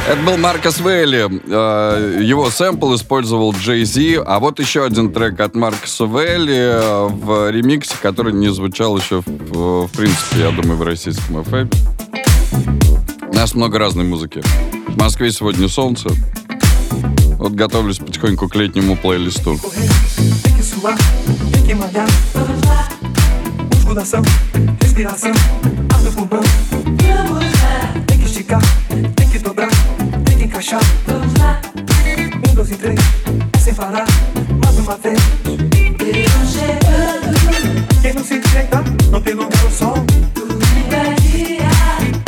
[0.08, 1.30] Это был Маркос Вейли.
[1.48, 4.20] Э, Его сэмпл использовал Джей Зи.
[4.26, 9.88] А вот еще один трек от Маркоса Вейли в ремиксе, который не звучал еще, в,
[9.88, 11.74] в принципе, я думаю, в российском FM.
[13.32, 14.42] У нас много разной музыки.
[14.88, 16.10] В Москве сегодня солнце.
[17.38, 19.58] Вот готовлюсь потихоньку к летнему плейлисту.
[25.00, 25.79] Tem
[26.10, 28.62] que suar, tem que esticar,
[29.16, 29.70] tem que dobrar,
[30.26, 30.82] tem que encaixar.
[31.08, 33.00] Um, dois e três,
[33.54, 34.06] é sem parar,
[34.64, 35.20] mais uma vez.
[38.02, 39.96] Quem não se endireitar, não tem lugar no sol.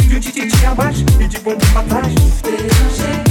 [0.08, 2.14] De um tititi a mais e de bumbum pra trás.
[2.44, 3.31] Quem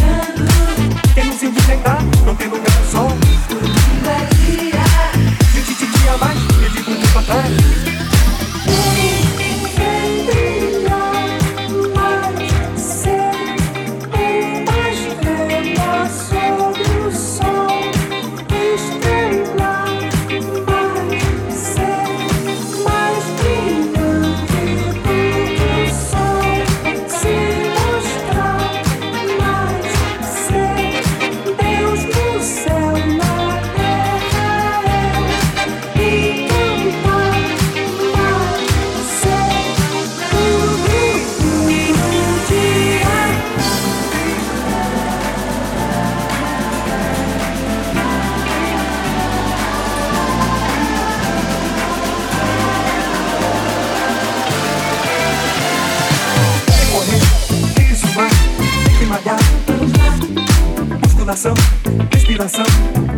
[62.40, 62.64] respiração,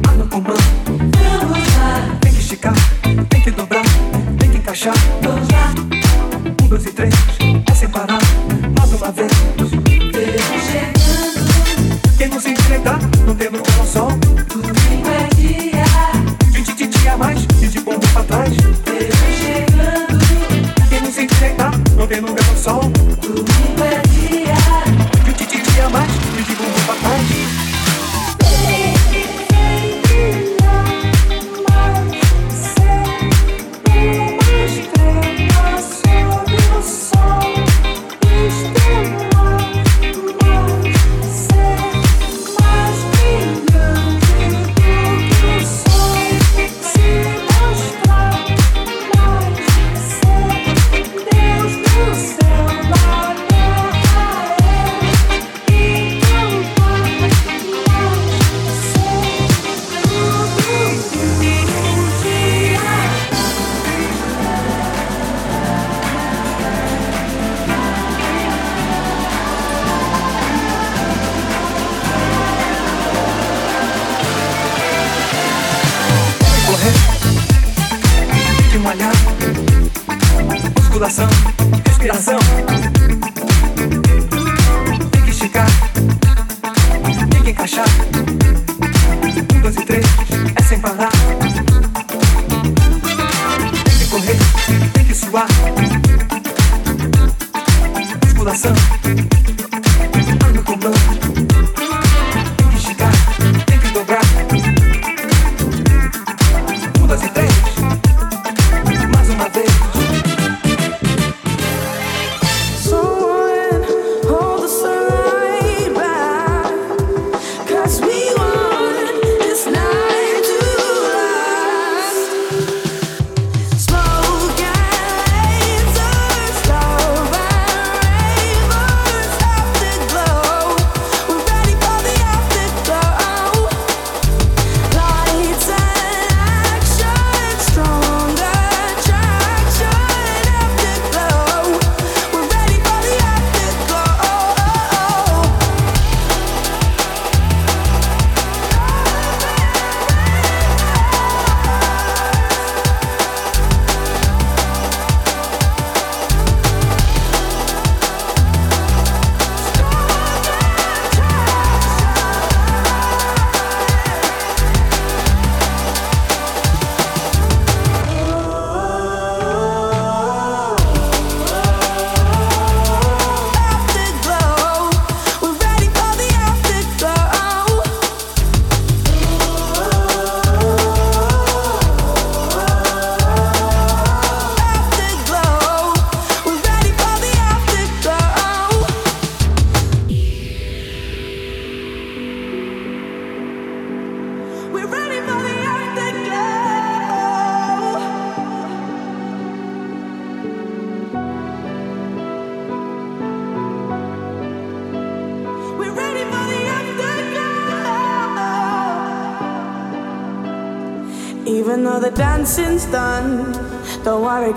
[0.08, 0.56] ar no pulmão.
[2.20, 2.74] Tem que esticar,
[3.28, 3.84] tem que dobrar,
[4.38, 4.94] tem que encaixar.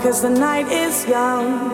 [0.06, 1.65] Cause the night is young.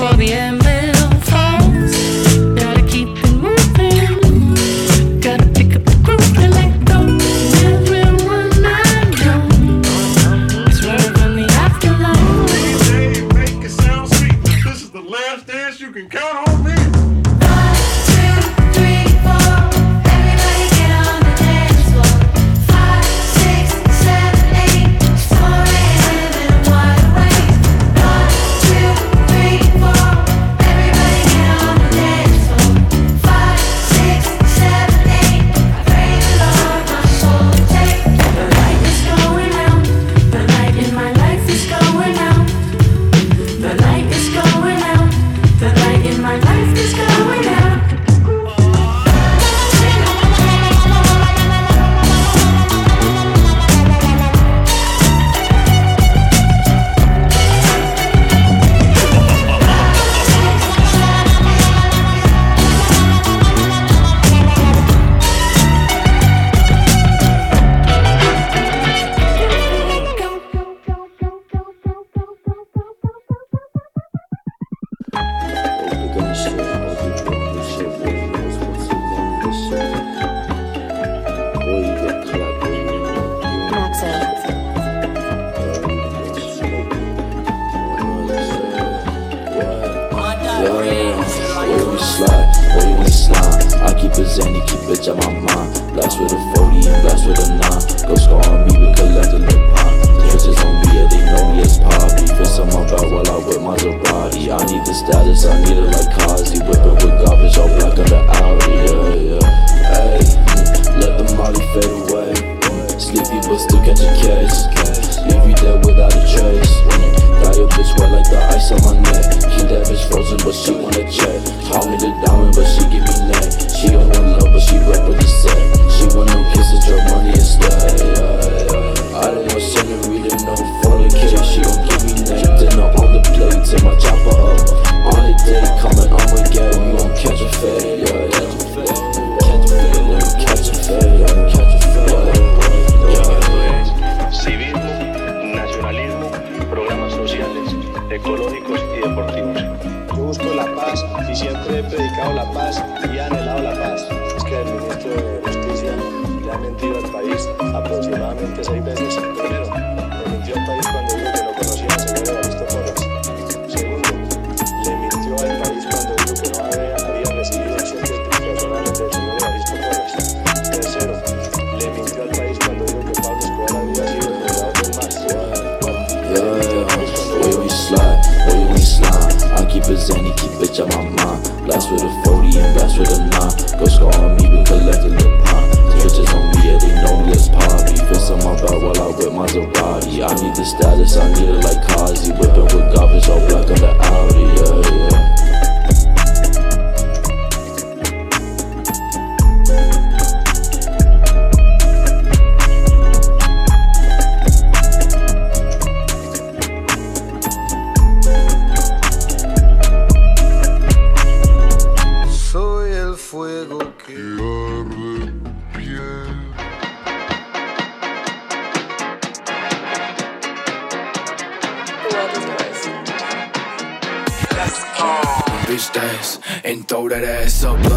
[0.00, 0.59] Wall,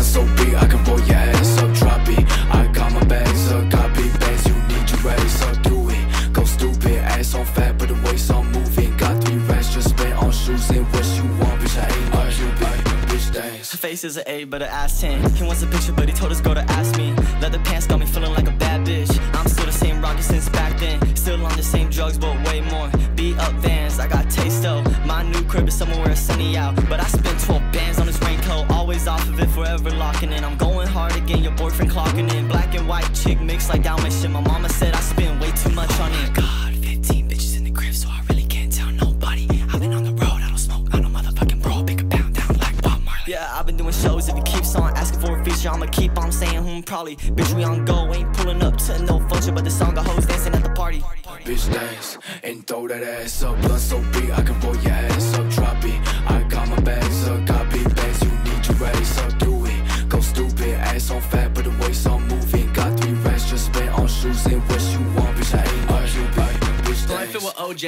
[0.03, 1.73] so big I can roll your ass up.
[1.73, 2.25] Drop it.
[2.53, 3.63] I got my bags up.
[3.95, 5.63] Big bags, you need your ass up.
[5.63, 6.33] Do it.
[6.33, 6.97] Go stupid.
[6.97, 8.95] Ass on fat, but the waist on moving.
[8.97, 11.77] Got three racks just spent on shoes and what you want, bitch.
[11.77, 12.93] I ain't no Cupid.
[13.73, 15.31] Her face is an A, but her ass 10.
[15.31, 17.13] He wants a picture, but he told his girl to ask me.
[17.41, 19.11] Leather pants got me feeling like a bad bitch.
[19.33, 20.99] I'm still the same rocket since back then.
[21.15, 22.91] Still on the same drugs, but way more.
[23.15, 24.83] Beat up vans, I got taste though.
[25.05, 26.75] My new crib is somewhere where sunny out.
[26.89, 27.62] But I spent 12
[29.83, 30.43] forever locking in.
[30.43, 32.47] I'm going hard again, your boyfriend clocking in.
[32.47, 34.31] Black and white chick mixed like Dalmatian.
[34.31, 36.33] My mama said I spend way too much on it.
[36.33, 39.47] God, 15 bitches in the crib, so I really can't tell nobody.
[39.71, 41.83] I've been on the road, I don't smoke, I don't motherfucking bro.
[41.83, 43.21] Pick a pound down like Bob Marley.
[43.27, 44.29] Yeah, I've been doing shows.
[44.29, 47.15] If he keeps on asking for a feature, I'ma keep on saying, hmm, probably.
[47.15, 50.25] Bitch, we on go, ain't pulling up to no function, but the song got hoes
[50.25, 51.01] dancing at the party.
[51.45, 53.59] Bitch dance and throw that ass up.
[53.61, 54.92] Blunt so big I can roll your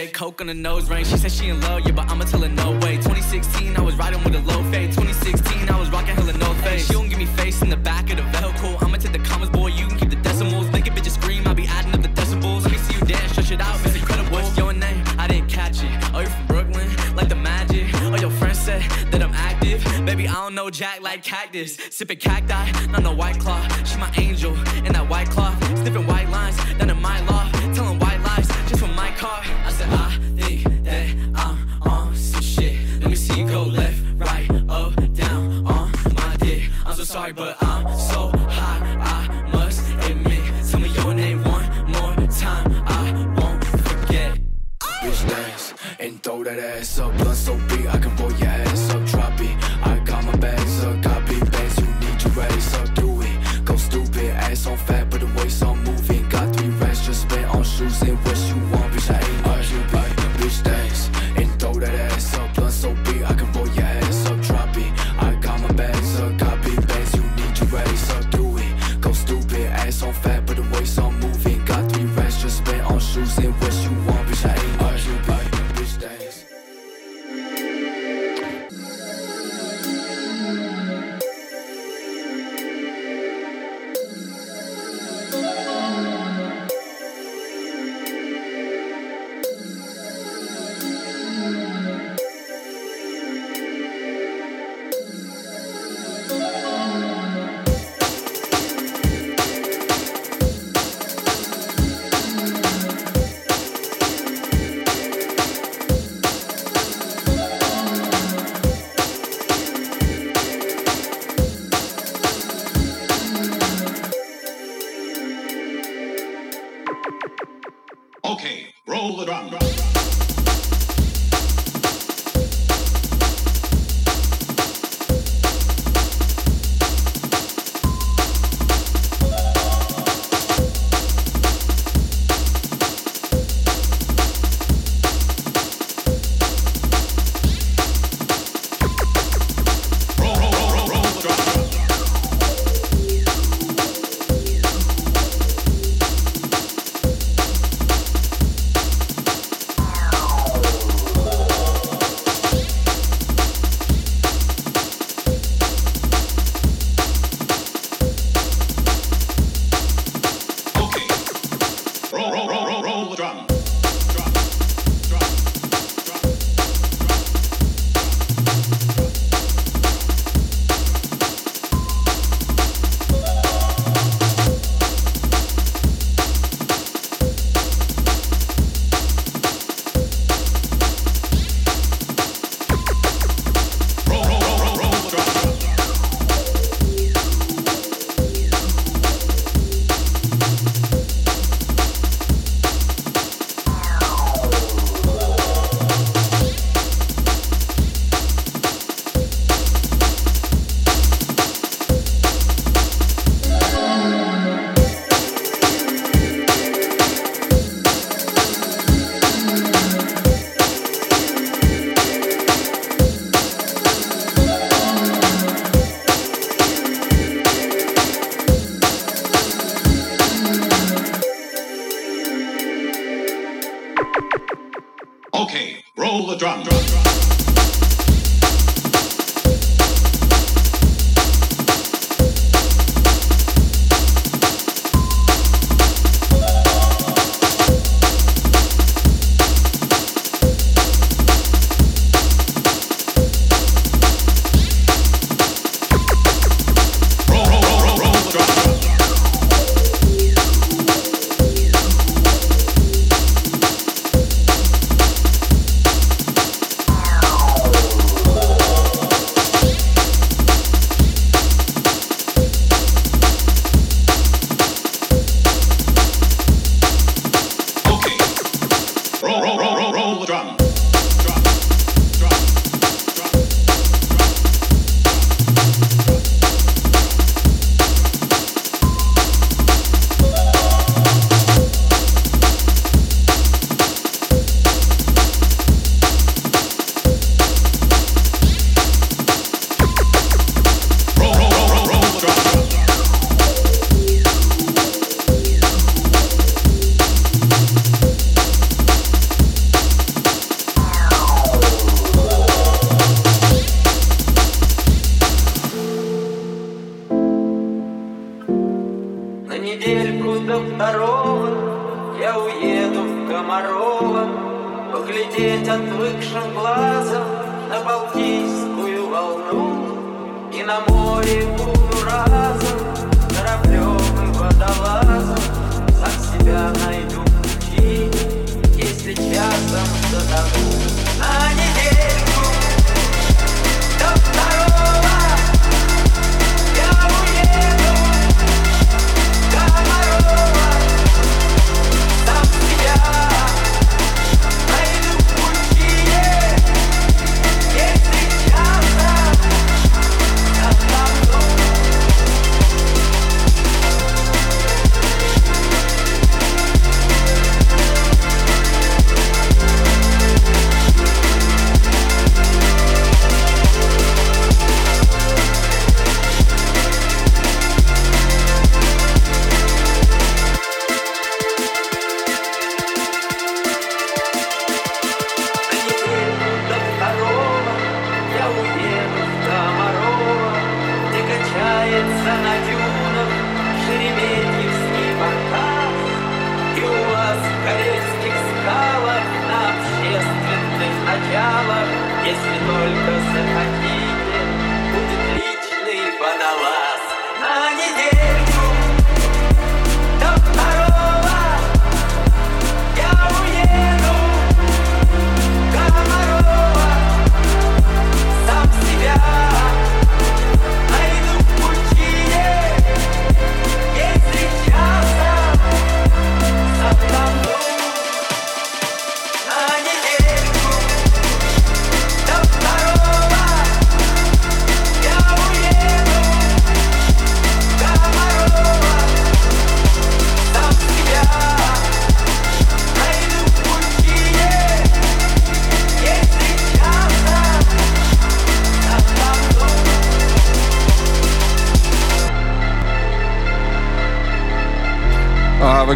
[0.03, 1.05] coke on the nose ring.
[1.05, 2.97] She said she in love, yeah, but I'ma tell her no way.
[2.97, 4.91] 2016, I was riding with a low fade.
[4.91, 6.87] 2016, I was rocking hella no face.
[6.87, 8.77] She don't give me face in the back of the vehicle.
[8.81, 10.69] I'ma take the commas, boy, you can keep the decimals.
[10.73, 12.63] Make a bitch scream, I'll be adding up the decibels.
[12.63, 14.31] Let me see you dance, stretch it out, it's incredible.
[14.33, 15.01] What's your name?
[15.17, 15.91] I didn't catch it.
[16.13, 17.87] Oh, you're from Brooklyn, like the magic.
[17.93, 18.81] Oh, your friend said
[19.11, 19.81] that I'm active.
[20.05, 21.77] Baby, I don't know Jack like cactus.
[21.91, 23.65] Sipping cacti, not no white claw.
[23.85, 24.53] She my angel
[24.85, 25.57] in that white cloth.
[25.79, 27.44] Sniffing white lines, down in my loft.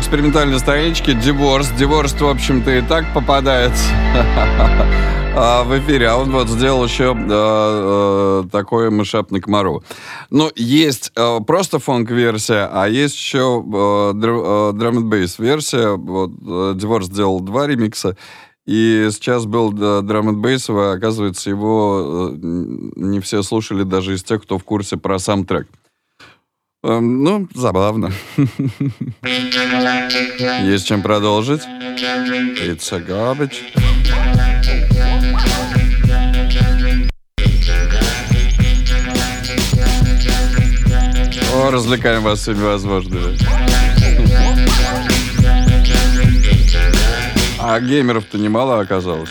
[0.10, 3.74] экспериментальной страничке Диворс Divorce, в общем-то, и так попадает
[5.36, 6.07] а в эфире.
[6.10, 9.84] А он вот сделал еще э, э, такой мышап на комару.
[10.32, 16.32] Ну, есть э, просто фонк-версия, а есть еще э, др, драм бейс версия Вот,
[16.80, 18.18] Диворс сделал два ремикса.
[18.66, 24.41] И сейчас был да, драм н бейсовый оказывается, его не все слушали, даже из тех,
[24.41, 25.68] кто в курсе про сам трек.
[26.82, 28.09] Эм, ну, забавно.
[30.63, 31.61] Есть чем продолжить?
[31.61, 33.57] It's a garbage.
[41.53, 43.38] О, развлекаем вас всеми возможными.
[47.59, 49.30] А геймеров-то немало оказалось.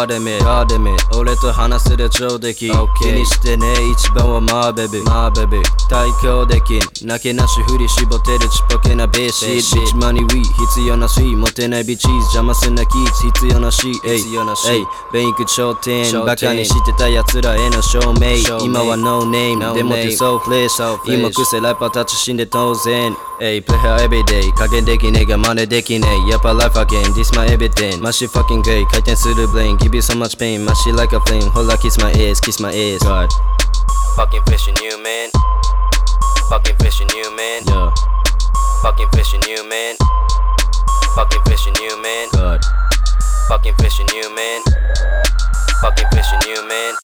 [0.00, 0.79] Yardım et, yardım
[2.00, 2.72] と話すで超でき、気
[3.12, 5.02] にしてね一番はマーベビ。
[5.04, 5.62] マーベビ。
[5.90, 9.86] 対抗できんなけなし振り絞ってるちっぽけなベーシー。
[9.86, 10.42] ビマニウィー。
[10.42, 11.20] 必要なし。
[11.20, 12.10] モテないビチー。
[12.10, 13.88] ズ邪魔すんなキーツ必要なし。
[14.06, 16.12] エイエイベイク頂点。
[16.24, 18.36] バカにしてた奴らへの証明。
[18.64, 23.16] 今はノーネームでもってソーフレッシュ今癖ラッパーたち死んで当然。
[23.42, 24.52] エイプレイヤーエビデイ。
[24.52, 26.30] 加減できねえが真似できねえ。
[26.30, 31.18] やっぱライフアゲン This my everything マシ fucking great 回転するブレイン Give you so much pain マシ like a
[31.18, 33.28] flame ほら kiss my ears kiss my ears God
[34.16, 35.30] Fucking fishing you man.
[36.48, 37.62] Fucking fishing you man.
[37.66, 37.90] Yeah.
[38.82, 39.96] Fucking fishing you man.
[41.14, 42.28] Fucking fishing you man.
[42.32, 42.60] God.
[43.48, 44.62] Fucking fishing you man.
[45.80, 46.94] Fucking fishing you man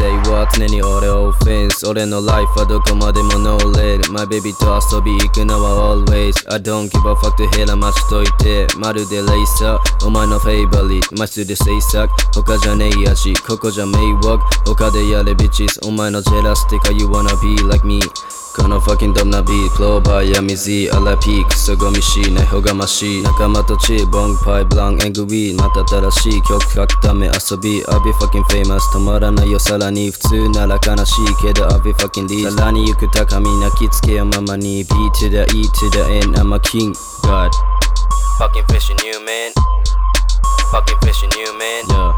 [0.00, 6.32] 姿勢は常に俺をオフェンス俺のライフはどこまでもノーレール My baby と遊び行くのは always.
[6.48, 18.00] I don't give a fuck とヘラ待ちといてまるでレイサーお前のフェイバリーマスで制作他じゃねえ味ここじゃ迷惑他でやれビチスお前のジェラスティカ You wanna be like me?
[18.56, 28.80] この fucking どんなビートクローバーや水アラピークそごみしないほがましい仲間とチーボンパイブランエングウィーまた新しい曲書くため遊び I'll be fucking famous.
[28.92, 36.59] 止まらないよさら普通なら悲しいけど I'll be fucking lead さらに行く高み泣きつけよままに B to the E to the N I'm a
[36.59, 36.93] king
[37.23, 37.51] God
[38.37, 39.51] Fucking fishing you man
[40.71, 42.15] Fucking fishing you man Yeah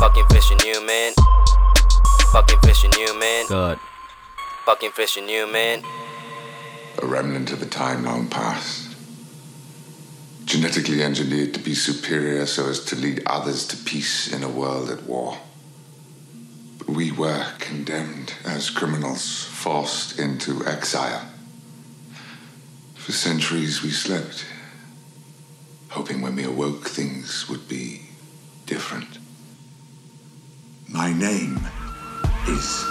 [0.00, 1.14] Fucking fishing you man
[2.32, 3.78] Fucking fishing you man God
[4.66, 5.82] Fucking fishing you man
[7.02, 8.94] a remnant of a time long past.
[10.44, 14.90] Genetically engineered to be superior so as to lead others to peace in a world
[14.90, 15.38] at war.
[16.87, 21.27] we were condemned as criminals, forced into exile.
[22.95, 24.45] For centuries we slept,
[25.89, 28.01] hoping when we awoke things would be
[28.65, 29.19] different.
[30.87, 31.59] My name
[32.47, 32.85] is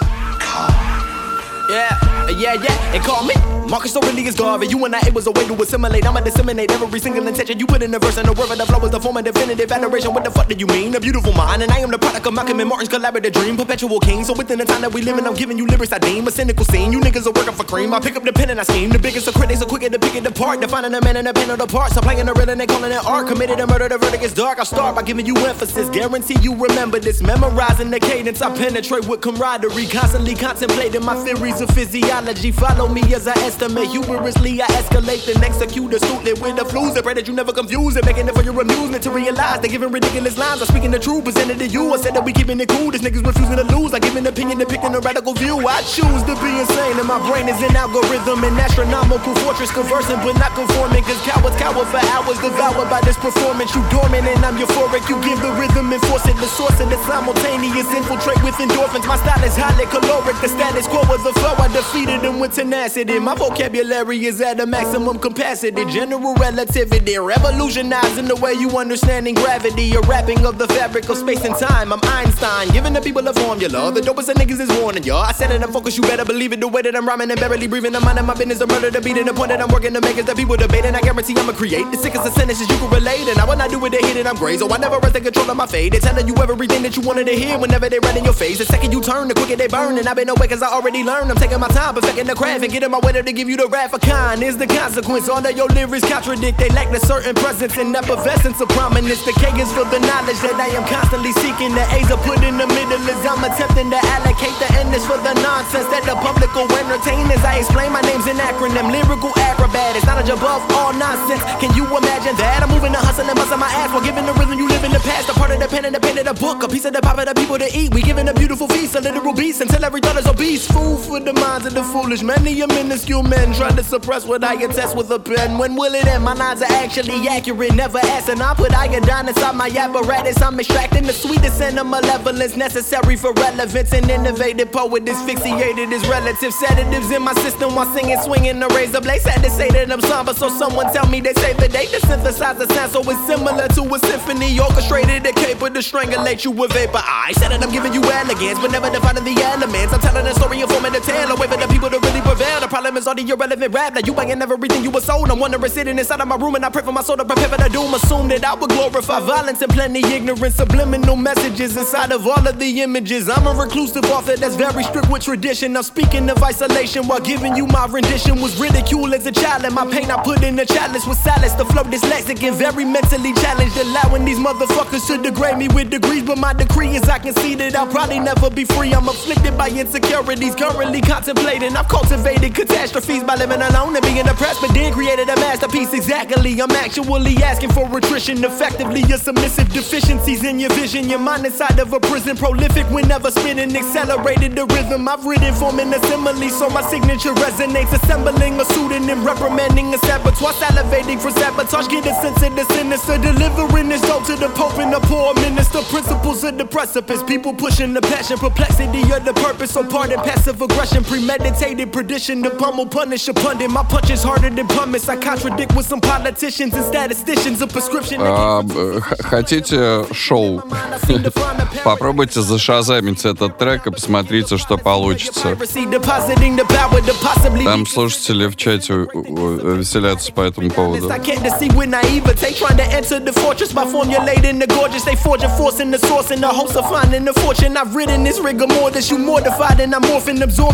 [1.67, 3.33] Yeah, yeah, yeah, and call me
[3.67, 4.67] Marcus Aurelius Garvey.
[4.67, 6.05] You and I, it was a way to assimilate.
[6.05, 8.65] I'ma disseminate every single intention you put in the verse and the word of the
[8.65, 10.13] flow is the form of definitive adoration.
[10.13, 10.93] What the fuck do you mean?
[10.95, 13.99] A beautiful mind, and I am the product of Malcolm and Martin's collaborative dream, perpetual
[13.99, 14.23] king.
[14.23, 16.31] So within the time that we live in, I'm giving you lyrics I deem a
[16.31, 16.91] cynical scene.
[16.91, 17.93] You niggas are working for cream.
[17.93, 18.91] I pick up the pen and I scheme.
[18.91, 21.33] The biggest of critics are quicker to pick it apart, defining the man and the
[21.33, 21.97] pen of the parts.
[21.97, 23.27] I'm playing the real and they calling it art.
[23.27, 24.59] Committed a murder, the verdict is dark.
[24.59, 27.23] I start by giving you emphasis, guarantee you remember this.
[27.23, 32.51] Memorizing the cadence, I penetrate with camaraderie, constantly contemplating my theories of physiology.
[32.51, 34.61] Follow me as I estimate humorously.
[34.61, 36.97] I escalate and execute the astutely with the flus.
[36.97, 39.71] I pray that you never confuse it, making it for your amusement to realize they're
[39.71, 40.61] giving ridiculous lines.
[40.61, 41.93] I'm speaking the truth, presented to you.
[41.93, 42.91] I said that we keeping it cool.
[42.91, 43.93] This niggas refusing to lose.
[43.93, 45.59] I give an opinion, depicting a radical view.
[45.67, 50.17] I choose to be insane, and my brain is an algorithm, an astronomical fortress, conversing
[50.25, 51.03] but not conforming.
[51.03, 53.73] Cause cowards cower for hours, devoured by this performance.
[53.75, 55.07] You dormant, and I'm euphoric.
[55.07, 56.35] You give the rhythm and force it.
[56.37, 59.07] The source of the simultaneous infiltrate with endorphins.
[59.07, 60.35] My style is highly caloric.
[60.41, 61.63] The status quo was the flow.
[61.63, 63.19] I defeated them with tenacity.
[63.19, 65.85] My vocabulary is at a maximum capacity.
[65.85, 69.93] General relativity, revolutionizing the way you understanding gravity.
[69.95, 71.93] A wrapping of the fabric of space and time.
[71.93, 73.91] I'm Einstein, giving the people a formula.
[73.91, 75.23] The dopest of niggas is warning y'all.
[75.23, 76.59] I said it, I'm focused, you better believe it.
[76.59, 78.59] The way that I'm rhyming and barely breathing, I'm minding my business.
[78.59, 80.95] The murder, the beating, the point that I'm working to make is that people debating.
[80.95, 83.27] I guarantee I'ma create the sickest of sentences you can relate.
[83.27, 84.59] And I will not do it, they hit it, I'm great.
[84.59, 85.91] So I never rest in control of my fate.
[85.91, 88.57] They're telling you everything that you wanted to hear whenever they right in your face.
[88.57, 89.97] The second you turn, the quicker they burn.
[89.97, 91.34] And I've been away cause I already learned.
[91.35, 93.67] I'm taking my time, perfecting the craft and getting my way to give you the
[93.67, 94.39] wrath of kind.
[94.41, 95.27] Is the consequence.
[95.27, 96.55] All that your lyrics contradict.
[96.57, 99.19] They lack the certain presence and effervescence of prominence.
[99.27, 101.75] The K is for the knowledge that I am constantly seeking.
[101.75, 105.19] The A's are put in the middle as I'm attempting to allocate the is for
[105.19, 108.87] the nonsense that the public will entertain as I explain my name's an acronym.
[108.87, 109.99] Lyrical acrobat.
[109.99, 111.43] It's knowledge above all nonsense.
[111.59, 112.63] Can you imagine that?
[112.63, 114.95] I'm moving the hustle and busting my ass while giving the rhythm you live in
[114.95, 115.27] the past.
[115.27, 116.63] A part of the pen and the pen of the book.
[116.63, 117.91] A piece of the pop of the people to eat.
[117.91, 120.63] We giving a beautiful feast, a literal beast until every thought is obese.
[120.71, 122.21] Food for the minds of the foolish.
[122.21, 125.57] Many a minuscule men trying to suppress what I attest with a pen.
[125.57, 126.23] When will it end?
[126.23, 127.73] My lines are actually accurate.
[127.73, 128.41] Never asking.
[128.41, 130.41] I put iodine inside my apparatus.
[130.41, 133.91] I'm extracting the sweetest and the malevolence necessary for relevance.
[133.91, 139.01] An innovative poet asphyxiated his relative Sedatives in my system while singing, swinging the razor
[139.01, 139.21] blade.
[139.21, 141.99] Sad to say that I'm somber, so someone tell me they say the date to
[142.01, 142.91] synthesize the sound.
[142.91, 147.01] So it's similar to a symphony orchestrated, capable to strangulate you with vapor.
[147.01, 149.91] I said that I'm giving you elegance, but never defining the elements.
[149.93, 150.69] I'm telling a story and
[151.15, 151.25] a.
[151.25, 152.59] Away for the people to really prevail.
[152.61, 153.93] The problem is all the irrelevant rap.
[153.93, 155.31] Now you banging everything you were sold.
[155.31, 157.49] I'm wondering sitting inside of my room and I pray for my soul to prepare
[157.49, 157.93] for the doom.
[157.93, 160.55] Assume that I would glorify violence and plenty ignorance.
[160.55, 163.29] Subliminal messages inside of all of the images.
[163.29, 165.75] I'm a reclusive author that's very strict with tradition.
[165.77, 168.41] I'm speaking of isolation while giving you my rendition.
[168.41, 171.53] Was ridiculed as a child, and my pain I put in the chalice with silence.
[171.53, 176.23] The flow dyslexic and very mentally challenged, allowing these motherfuckers to degrade me with degrees.
[176.23, 178.93] But my decree is I can see that I'll probably never be free.
[178.93, 181.75] I'm afflicted by insecurities, currently contemplating.
[181.75, 185.93] I've cultivated catastrophes by living alone and being depressed, but then created a masterpiece.
[185.93, 188.43] Exactly, I'm actually asking for attrition.
[188.43, 191.09] Effectively, your submissive deficiencies in your vision.
[191.09, 195.07] Your mind inside of a prison, prolific whenever spinning, accelerated the rhythm.
[195.07, 197.93] I've written forming a simile, so my signature resonates.
[197.93, 201.87] Assembling a pseudonym, reprimanding a saboteur, salivating for sabotage.
[201.87, 205.33] Get a sense of the sinister, delivering this dope to the pope and the poor
[205.35, 205.81] minister.
[205.83, 209.71] Principles of the precipice, people pushing the passion, perplexity of the purpose.
[209.71, 212.42] So pardon passive aggression, premeditated perdition.
[212.42, 213.70] The pummel punish a pundit.
[213.70, 215.08] My punch is harder than pumice.
[215.08, 217.60] I contradict with some politicians and statisticians.
[217.62, 218.20] A prescription.
[218.22, 220.62] А, б- х- хотите шоу?
[221.84, 225.50] Попробуйте зашазамить этот трек и посмотрите, что получится.
[225.90, 231.10] Depositing the power to possibly Там слушатели в чате у- у- веселятся по этому поводу.
[231.10, 235.04] I can't deceive with naivete, trying to enter the fortress by formulating the gorgeous.
[235.04, 237.76] They forge a force in the source in the hopes of finding the fortune.
[237.76, 240.73] I've written this rigor more that you mortified, and I'm morphing, absorbing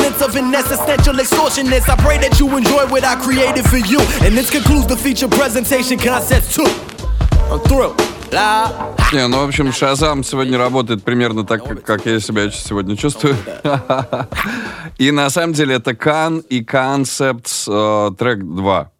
[0.00, 1.88] of an existential extortionist.
[1.88, 4.00] I pray that you enjoy what I created for you.
[4.22, 6.66] And this concludes the feature presentation concepts too.
[7.50, 7.94] I'm through.
[9.12, 13.36] Не, ну, в общем, Шазам сегодня работает примерно так, как, я себя сегодня чувствую.
[14.98, 18.90] И на самом деле это Кан и Concepts э, трек 2.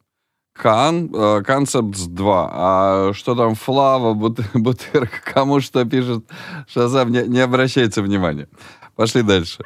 [0.57, 2.51] Кан, э, Concepts 2.
[2.53, 6.25] А что там Флава, Бут- Бутырка, кому что пишет
[6.73, 8.47] Шазам, не, не обращайте внимания.
[8.95, 9.59] Пошли дальше.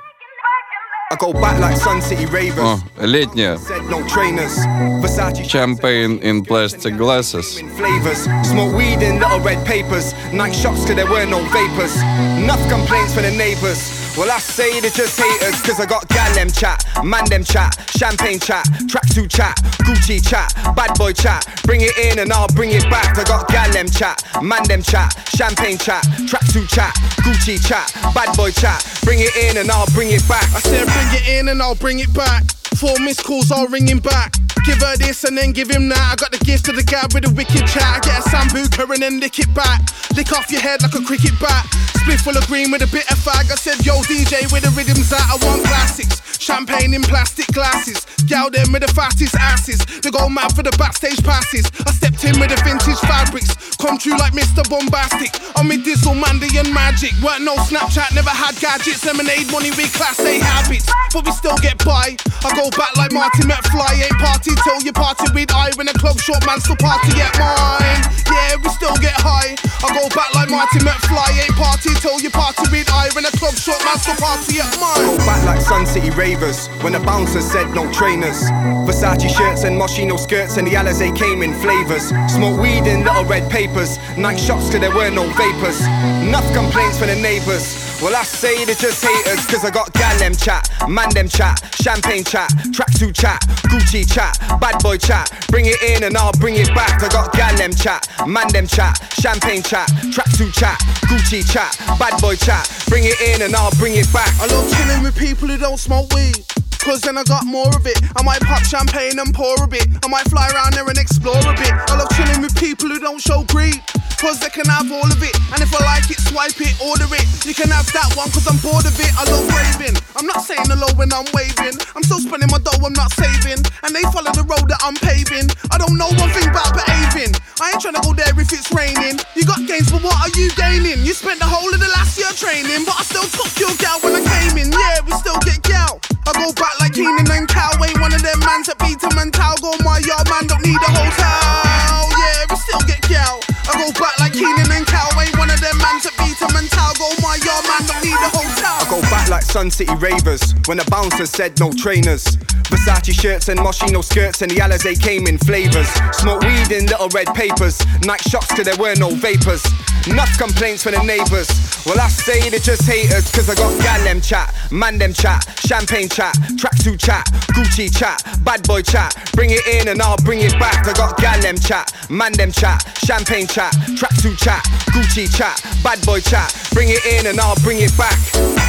[1.11, 2.57] I go back like Sun City Ravers.
[2.63, 3.57] О, летняя.
[3.57, 4.57] Said no trainers.
[4.99, 7.59] Versace Champagne in plastic glasses.
[7.77, 8.23] flavors.
[8.49, 10.13] Smoke weed in little red papers.
[10.33, 11.95] Night shots cause there were no vapors.
[12.41, 13.79] Enough complaints from the neighbors.
[14.18, 17.78] Well, I say they're just haters, cause I got gal them chat, man them chat,
[17.96, 19.54] champagne chat, tracksuit chat,
[19.86, 21.46] Gucci chat, bad boy chat.
[21.62, 23.16] Bring it in and I'll bring it back.
[23.16, 28.36] I got gal them chat, man them chat, champagne chat, tracksuit chat, Gucci chat, bad
[28.36, 28.82] boy chat.
[29.04, 30.52] Bring it in and I'll bring it back.
[30.52, 32.42] I said bring it in and I'll bring it back.
[32.74, 34.34] Four missed calls, I'll ring him back.
[34.64, 36.12] Give her this and then give him that.
[36.12, 37.84] I got the gift to the guy with the wicked chat.
[37.84, 39.80] I get a sambuca and then lick it back.
[40.16, 41.66] Lick off your head like a cricket bat.
[42.02, 43.50] Split full of green with a bit of fag.
[43.50, 45.24] I said, yo, DJ, where the rhythms at?
[45.28, 46.20] I want classics.
[46.38, 48.06] Champagne in plastic glasses.
[48.26, 49.80] Gal them with the fastest asses.
[50.00, 51.70] They go mad for the backstage passes.
[51.86, 53.52] I stepped in with the vintage fabrics.
[53.76, 54.62] Come true like Mr.
[54.68, 55.32] Boombastic.
[55.56, 57.12] I'm with Dizzle, Mandy and Magic.
[57.22, 59.04] Weren't no Snapchat, never had gadgets.
[59.04, 60.88] Lemonade money with class A habits.
[61.12, 62.16] But we still get by.
[62.44, 64.04] I go back like Marty McFly.
[64.04, 65.70] Ain't party till you party with I.
[65.76, 68.02] When a club short man still party at mine.
[68.28, 69.56] Yeah, we still get high.
[69.82, 71.38] I go back like Marty McFly.
[71.42, 73.08] Ain't party till you party with I.
[73.14, 75.04] When a club short man still party at mine.
[75.04, 78.42] Go back like Sun City Ravers when the bouncer said no trainers.
[78.86, 82.08] Versace shirts and Moschino skirts and the Alizé came in flavors.
[82.32, 83.98] Smoke weed in little red papers.
[84.16, 85.80] Night shots cause there were no vapors.
[86.26, 87.88] Enough complaints from the neighbors.
[88.00, 91.58] Well, I say they're just haters cause I got gal them chat, man them chat,
[91.74, 95.30] champagne chat, tracksuit chat, Gucci chat, bad boy chat.
[95.48, 97.02] Bring it in and I'll bring it back.
[97.02, 100.78] I got gal them chat, man them chat, champagne chat, tracksuit chat,
[101.08, 102.68] Gucci chat, bad boy chat.
[102.88, 104.32] Bring it in and I'll bring it back.
[104.40, 106.44] I love chilling with people who don't smoke weed.
[106.80, 108.00] Cause then I got more of it.
[108.16, 109.86] I might pop champagne and pour a bit.
[110.04, 111.72] I might fly around there and explore a bit.
[111.72, 113.82] I love chilling with people who don't show greed.
[114.18, 115.30] Cause they can have all of it.
[115.54, 117.22] And if I like it, swipe it, order it.
[117.46, 119.12] You can have that one cause I'm bored of it.
[119.14, 119.94] I love raving.
[120.18, 121.78] I'm not saying hello when I'm waving.
[121.94, 123.62] I'm still spending my dough, I'm not saving.
[123.86, 125.46] And they follow the road that I'm paving.
[125.70, 127.30] I don't know one thing about behaving.
[127.62, 129.22] I ain't trying to go there if it's raining.
[129.38, 131.06] You got gains, but what are you gaining?
[131.06, 134.02] You spent the whole of the last year training, but I still took your gal
[134.02, 134.74] when I came in.
[134.74, 136.02] Yeah, we still get gal.
[136.26, 137.46] I go back like Keenan and.
[137.78, 139.54] Ain't one of them mans that beat them and towel.
[139.62, 142.10] Go my yard, man, don't need a hotel.
[142.18, 143.38] Yeah, we still get gal.
[143.70, 144.86] I go back like Keenan and.
[144.88, 146.94] Ain't one of them mans that beat them and towel.
[146.98, 148.76] Go my yard, man, don't need a hotel.
[148.82, 148.98] I go
[149.28, 152.24] like Sun City Ravers when the bouncer said no trainers.
[152.68, 155.88] Versace shirts and Moschino skirts and the Alizé came in flavors.
[156.12, 157.80] Smoke weed in little red papers.
[158.04, 159.64] Night shots cause there were no vapors.
[160.06, 161.48] Enough complaints from the neighbors.
[161.84, 165.44] Well, I say they're just haters cause I got gal them chat, man them chat,
[165.66, 167.24] champagne chat, tracksuit chat,
[167.56, 169.16] Gucci chat, bad boy chat.
[169.32, 170.86] Bring it in and I'll bring it back.
[170.86, 176.04] I got gal them chat, man them chat, champagne chat, tracksuit chat, Gucci chat, bad
[176.04, 176.52] boy chat.
[176.72, 178.67] Bring it in and I'll bring it back.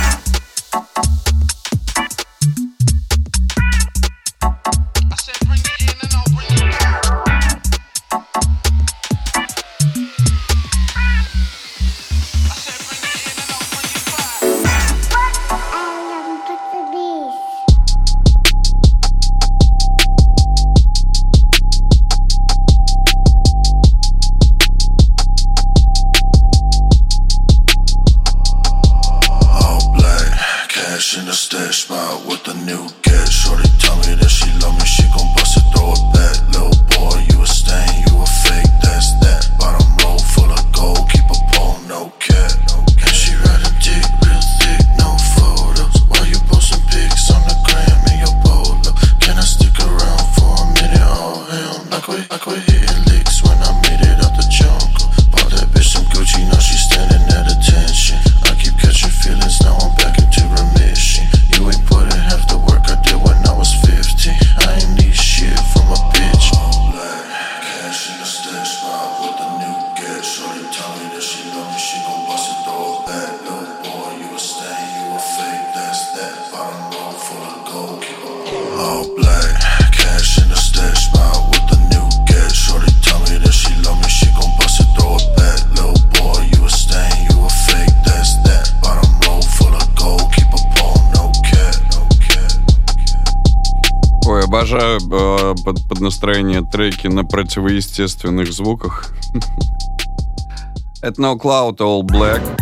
[96.00, 99.14] Настроение треки на противоестественных звуках.
[101.02, 102.59] Это No Cloud All Black.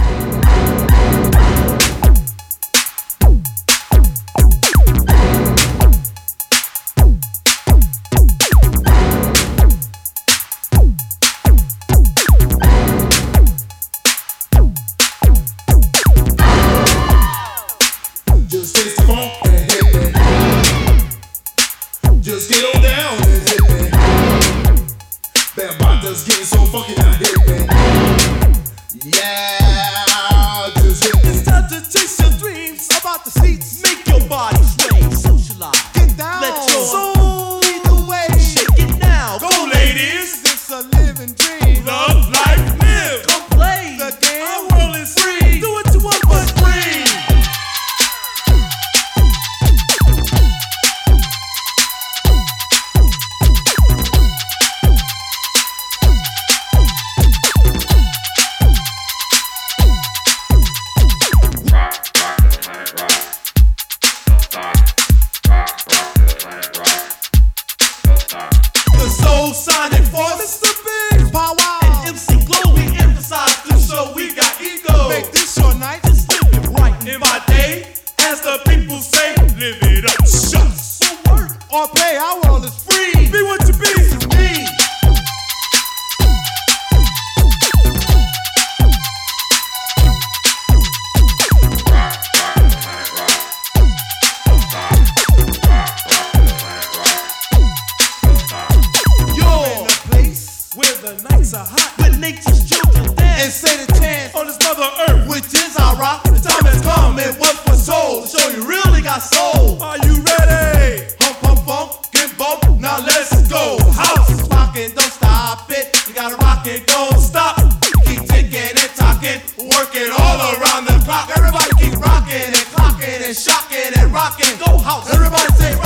[124.60, 125.14] Go house.
[125.14, 125.77] Everybody say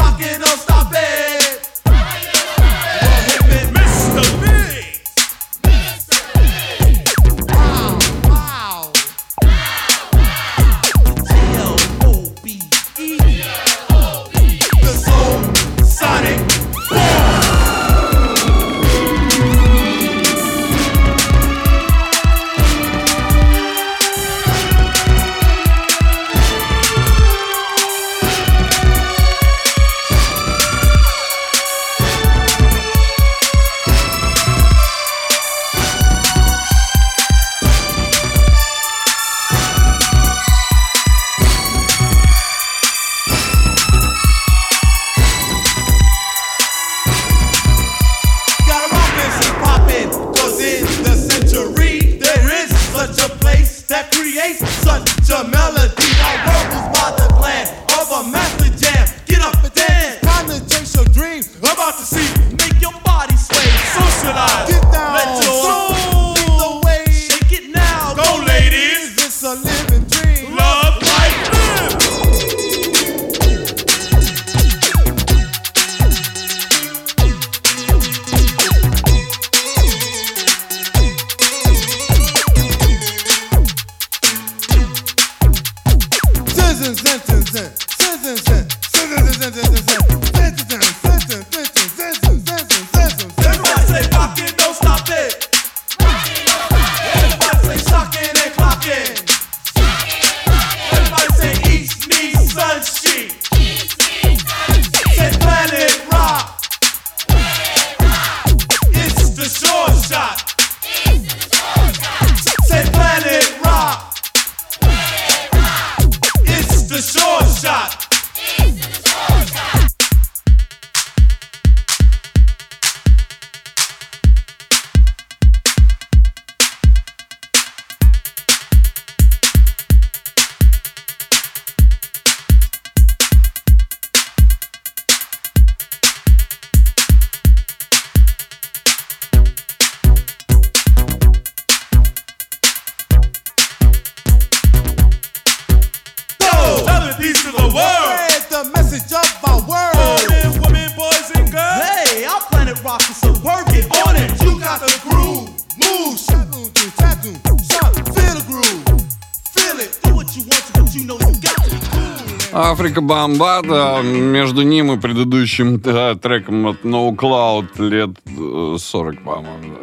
[163.31, 169.77] Ламбада, между ним и предыдущим да, треком от No Cloud лет э, 40, по-моему.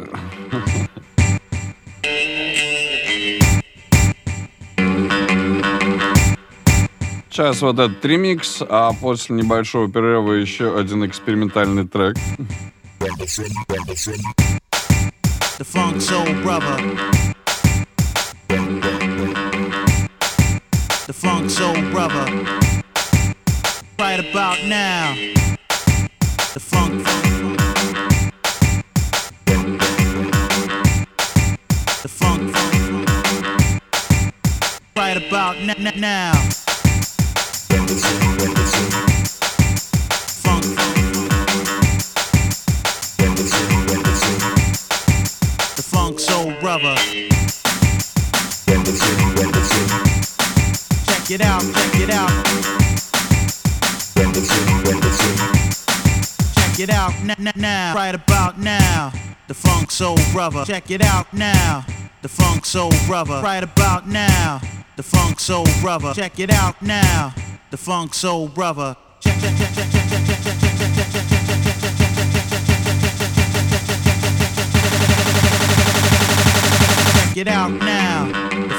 [7.31, 12.17] Сейчас вот этот ремикс, а после небольшого перерыва еще один экспериментальный трек.
[21.09, 22.68] The Funk Soul Brother.
[23.99, 25.13] Right about now.
[26.55, 27.05] The Funk.
[32.03, 32.55] The Funk.
[34.97, 36.33] Right about n- n- now.
[40.45, 40.65] Funk.
[45.75, 45.83] The
[46.61, 46.95] Brother.
[51.07, 51.88] Check it out,
[56.79, 57.13] check it out.
[57.27, 57.95] Check now.
[57.95, 59.13] Right about now.
[59.49, 60.65] The Funk Soul Brother.
[60.65, 61.85] Check it out now.
[62.23, 63.41] The Funk Soul Brother.
[63.43, 64.61] Right about now.
[64.97, 66.13] The Funk Soul Brother.
[66.15, 67.35] Check it out now.
[67.71, 68.97] The Funk Soul Brother.
[69.21, 72.19] Check, check, check, check, check, check, check, check, check, check, check, check, check, check, check,
[77.29, 78.78] Check it out now, the Funk Soul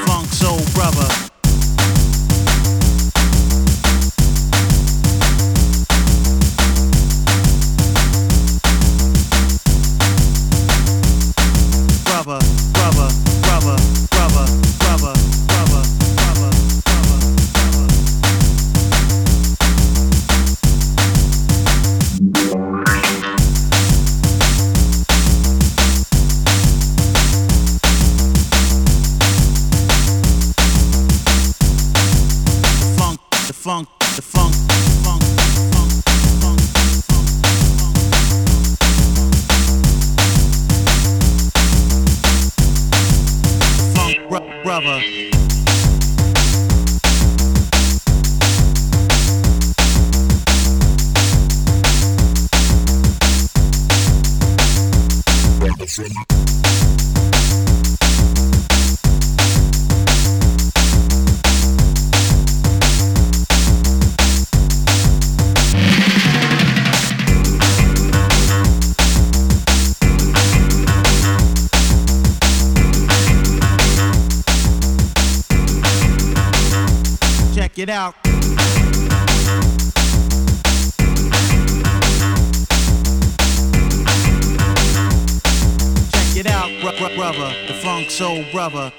[88.19, 88.91] soul brother.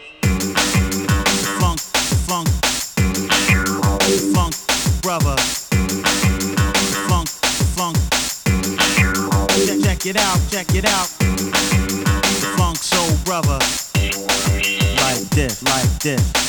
[1.60, 1.78] Funk,
[2.24, 2.48] funk.
[4.32, 4.55] Funk,
[5.02, 5.36] brother.
[7.06, 7.28] Funk,
[7.76, 7.97] funk.
[9.66, 11.09] Check, check it out, check it out.
[12.56, 13.59] Funk soul brother.
[14.97, 16.39] Like this, like this.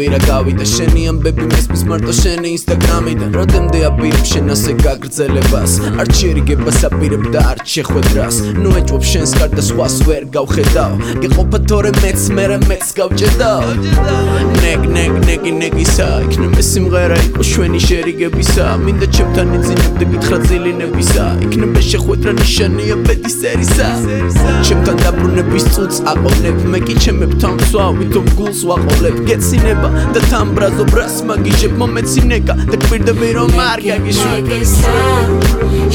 [0.00, 6.78] კვირა გავიდა შენი ამბები მესმის მარტო შენი ინსტაგრამიდან როდემდე აპირებ შენ ასე გაგრძელებას არ ჩერიგებას
[6.88, 8.36] აპირებ და არ შეხვედრას.
[8.62, 10.92] ნუ ეჭვობ შენს კარ და სხვას ვერ გავხედავ.
[11.20, 13.64] გეყოფა თორე მეც მერე მეც გავჭედავ.
[14.64, 18.66] ნეგ ნეგ ნეგი ნეგისა იქნება სიმღერა იყო შვენი შერიგებისა.
[18.84, 23.88] მინდა ჩემთან იძინებდე გითხრა ძილინებისა იქნება შეხვედრა ნიშანია ბედის წერისა
[24.64, 29.16] ჩემთან დაბრუნების წუთს აყოლებ მე კი ჩემებთან ვსვავ ვითომ გულს ვაყოლებ.
[29.28, 34.50] გეცინება და თან ბრაზობრას მაგიჟებ მომეცინეკა და კვირდები რომ არ გაგიშვებ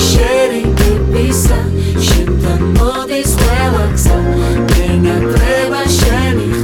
[0.07, 1.59] შერიგებისა
[2.07, 4.17] შენთან მოდის ყველაქსა
[4.73, 6.54] ვერ ნატრება შენი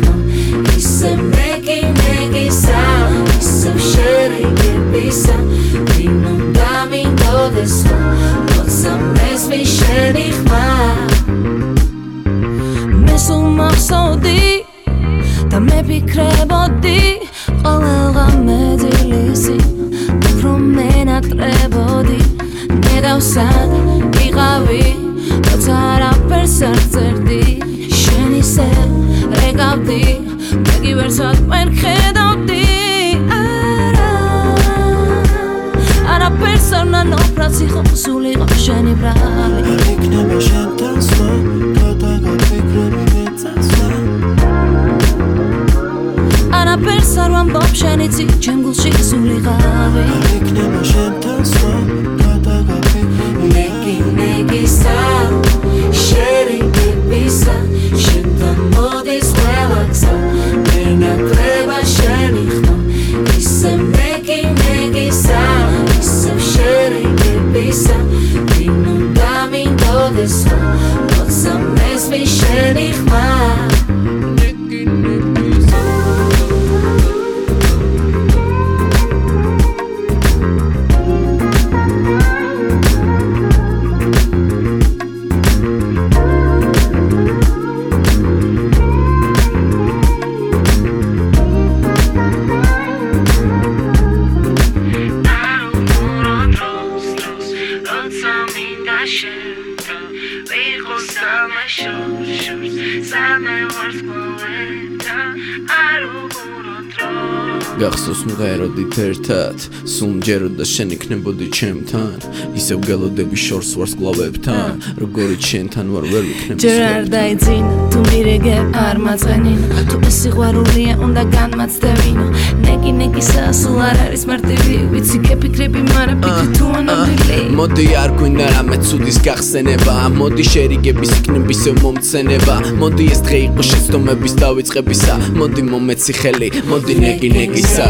[111.11, 112.23] იქნებოდი ჩემთან
[112.55, 118.97] ისევ გელოდები შორს ვარსკვლავებთან როგორი ჩემთან ვარ ვერ ვიქნები ჯერ არ დაიძინა თუ მირეგე არ
[119.05, 122.27] მაწყენინა თუ ეს სიყვარულია უნდა განმაცდევინო
[122.63, 128.47] ნეგი ნეგისა სულ არ არის მარტივი ვიცი გეფიქრები მარა ფიქრი თუ ანაბილი მოდი არ გვინდა
[128.55, 136.13] რამე ცუდის გახსენება მოდი შერიგების იქნების მომცენება მოდი ეს დღე იყო შეცდომების დავიწყებისა მოდი მომეცი
[136.21, 137.87] ხელი მოდი ნეგი ნეგისა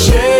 [0.00, 0.39] შერი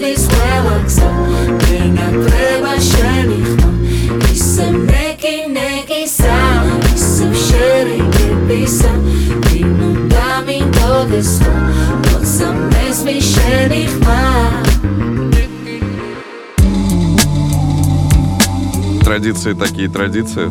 [11.21, 11.69] Христа,
[12.03, 14.53] Бог за несмішених мав.
[19.03, 20.49] Традиции такие традиции.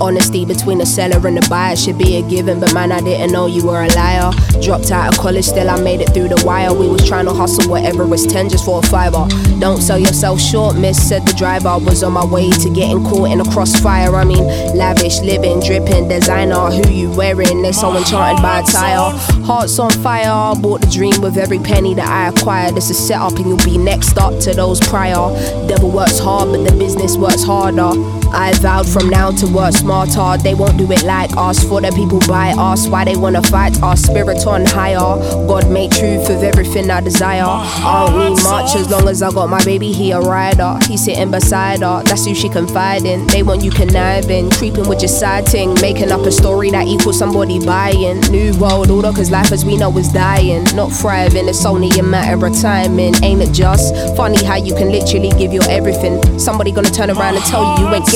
[0.00, 3.32] Honesty between the seller and the buyer should be a given, but man, I didn't
[3.32, 4.32] know you were a liar.
[4.62, 6.72] Dropped out of college, still I made it through the wire.
[6.72, 9.26] We was trying to hustle whatever was 10 just for a fiver.
[9.58, 11.78] Don't sell yourself short, miss, said the driver.
[11.78, 14.14] Was on my way to getting caught in a crossfire.
[14.14, 14.44] I mean,
[14.76, 16.70] lavish, living, dripping, designer.
[16.70, 17.62] Who you wearing?
[17.62, 19.10] They so enchanted by attire.
[19.44, 22.74] Hearts on fire, bought the dream with every penny that I acquired.
[22.74, 25.30] This is set up, and you'll be next up to those prior.
[25.68, 28.17] Devil works hard, but the business works harder.
[28.32, 30.42] I vowed from now to work smarter.
[30.42, 31.62] They won't do it like us.
[31.64, 34.02] For the people by us, why they wanna fight us?
[34.02, 34.98] Spirit on higher.
[35.46, 37.44] God made truth of everything I desire.
[37.44, 40.78] I don't need much as long as I got my baby here, a rider.
[40.86, 42.02] He's sitting beside her.
[42.04, 43.26] That's who she confide in.
[43.28, 47.18] They want you conniving, creeping with your side ting, making up a story that equals
[47.18, 48.20] somebody buying.
[48.30, 51.48] New world order, cause life as we know is dying, not thriving.
[51.48, 55.52] It's only a matter of timing, ain't it just funny how you can literally give
[55.52, 56.38] your everything?
[56.38, 58.06] Somebody gonna turn around and tell you you ain't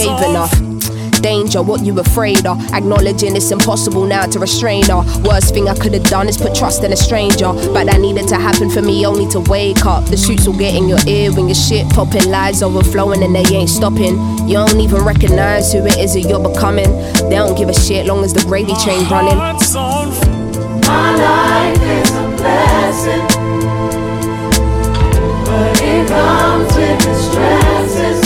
[1.23, 2.59] Danger, what you afraid of?
[2.73, 5.03] Acknowledging it's impossible now to restrain her.
[5.23, 7.53] Worst thing I could have done is put trust in a stranger.
[7.73, 10.05] But that needed to happen for me only to wake up.
[10.07, 13.45] The shoots will get in your ear when your shit popping, lies overflowing and they
[13.55, 14.19] ain't stopping.
[14.49, 16.91] You don't even recognize who it is that you're becoming.
[17.29, 19.39] They don't give a shit long as the gravy train running.
[19.39, 23.27] My life is a blessing,
[25.47, 28.22] but it comes with its stresses,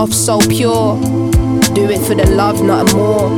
[0.00, 0.98] off so pure.
[1.74, 3.28] Do it for the love, nothing more.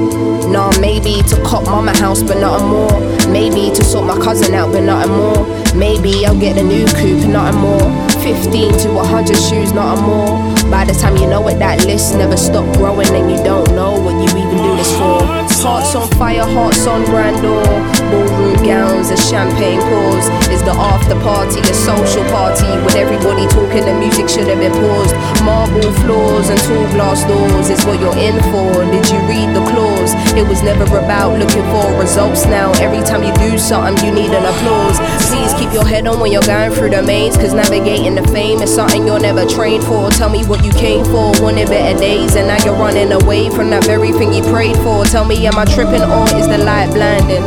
[0.48, 3.01] Nah, maybe to cop mama house, but nothing more.
[3.32, 5.44] Maybe to sort my cousin out, but nothing more.
[5.74, 7.90] Maybe I'll get a new coupe, nothing more.
[8.22, 10.61] 15 to 100 shoes, nothing more.
[10.73, 13.93] By the time you know it, that list never stop growing, and you don't know
[13.93, 15.20] what you even do this for.
[15.62, 17.62] Hearts on fire, hearts on grandeur.
[18.11, 20.27] Ballroom gowns and champagne pours.
[20.49, 23.85] Is the after party a social party with everybody talking?
[23.85, 25.15] The music should have been paused.
[25.44, 28.82] Marble floors and tall glass doors is what you're in for.
[28.90, 30.16] Did you read the clause?
[30.35, 32.73] It was never about looking for results now.
[32.81, 34.99] Every time you do something, you need an applause.
[35.28, 38.62] Please keep your head on when you're going through the maze, cause navigating the fame
[38.62, 40.11] is something you're never trained for.
[40.11, 43.70] Tell me what you came for, wanted better days, and now you're running away from
[43.70, 45.05] that very thing you prayed for.
[45.05, 47.43] Tell me, am I tripping or is the light blinding?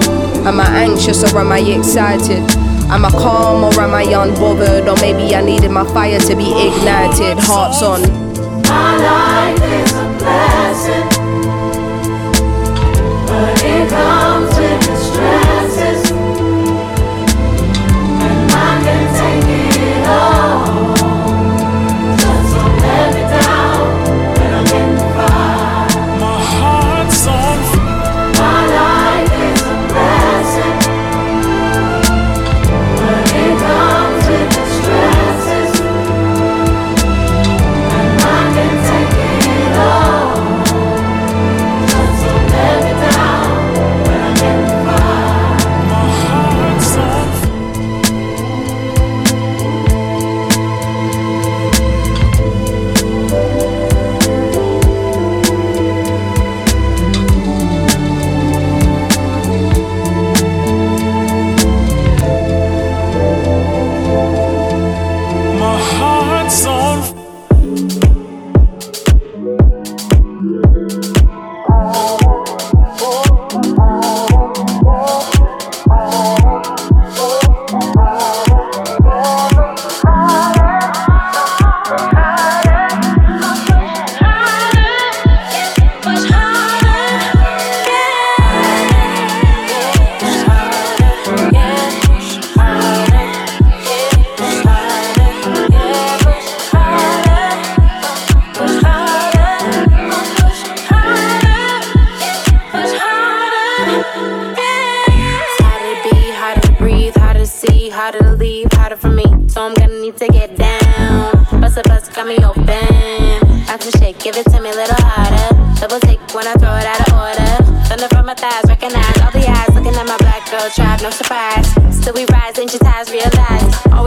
[0.45, 2.43] Am I anxious or am I excited?
[2.89, 4.87] Am I calm or am I unbothered?
[4.87, 7.37] Or maybe I needed my fire to be ignited.
[7.39, 8.01] Hearts on.
[8.63, 11.14] My life is a blessing,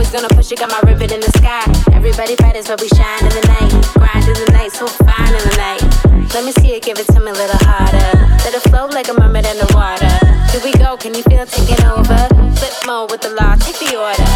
[0.08, 1.60] Always gonna push it, got my ribbon in the sky.
[1.92, 3.68] Everybody fighters, but we shine in the night.
[3.92, 6.32] Grind in the night, so fine in the night.
[6.32, 8.16] Let me see it, give it to me a little harder.
[8.40, 10.08] Let it flow like a mermaid in the water.
[10.48, 12.16] Here we go, can you feel it taking over?
[12.56, 14.27] Flip mode with the law, take the order.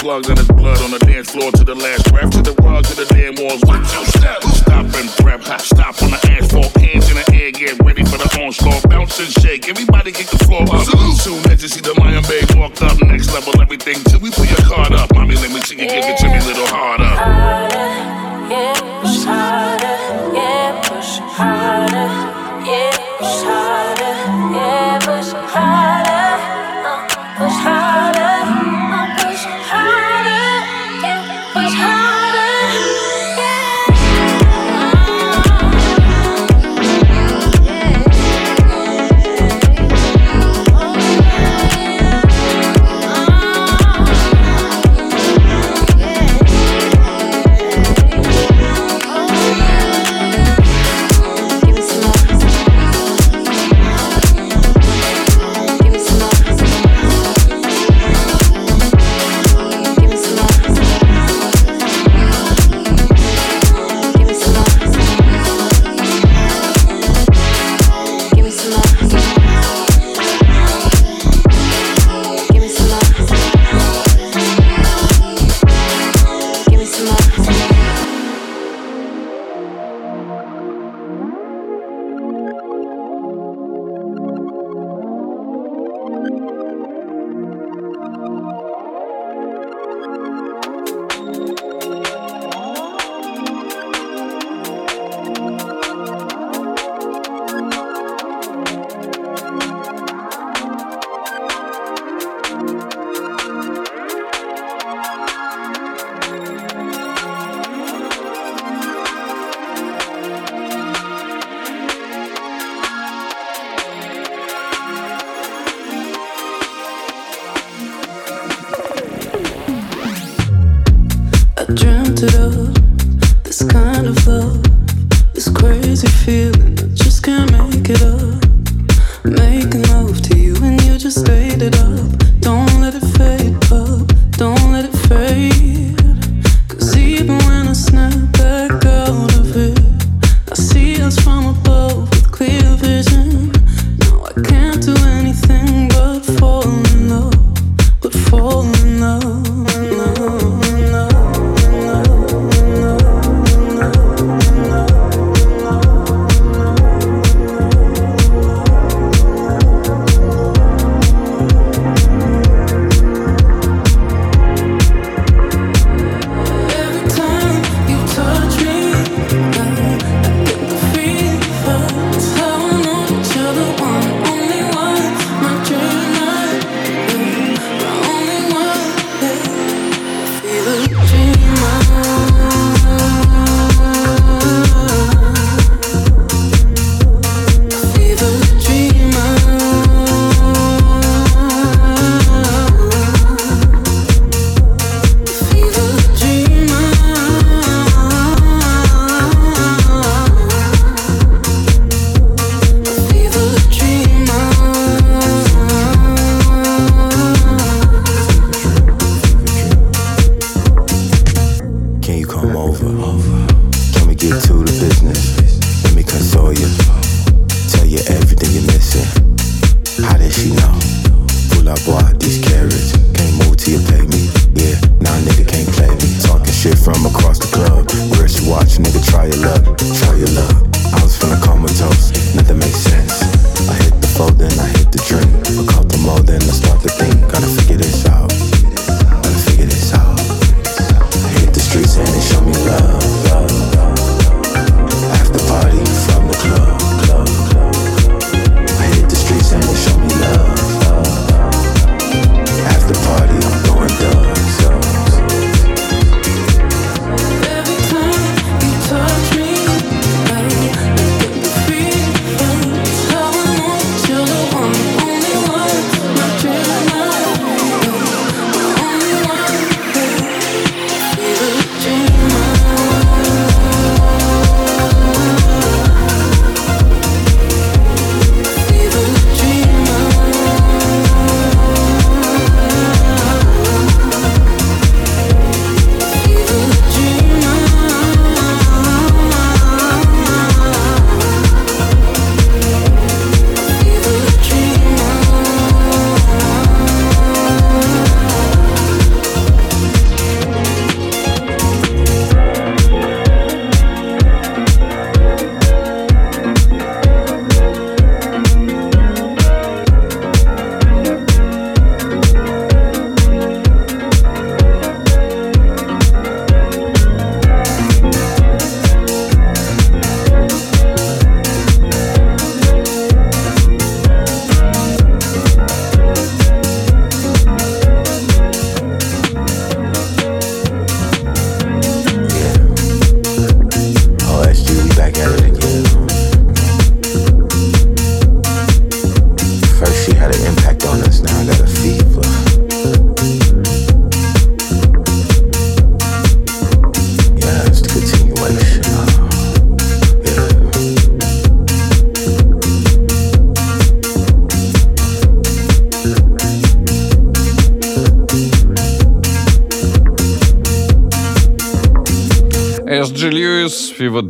[0.00, 2.84] Plugs, and it's blood on the dance floor to the last breath, to the rug,
[2.88, 3.60] to the damn walls.
[3.68, 7.76] Watch your step, stop and prep, stop on the asphalt, hands in the air, get
[7.84, 9.68] ready for the onslaught, bounce and shake.
[9.68, 10.88] Everybody get the floor up.
[11.20, 14.48] Soon as you see the Lion Bay walk up, next level everything till we put
[14.48, 15.12] your card up.
[15.12, 16.19] Mommy, let me see you give it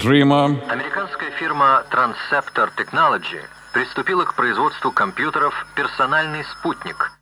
[0.02, 0.66] Dreamer.
[0.70, 3.42] Американская фирма Transceptor Technology
[3.74, 7.12] приступила к производству компьютеров «Персональный спутник».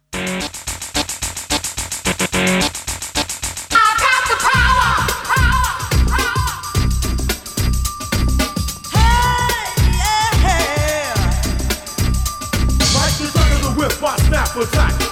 [14.01, 15.08] What's?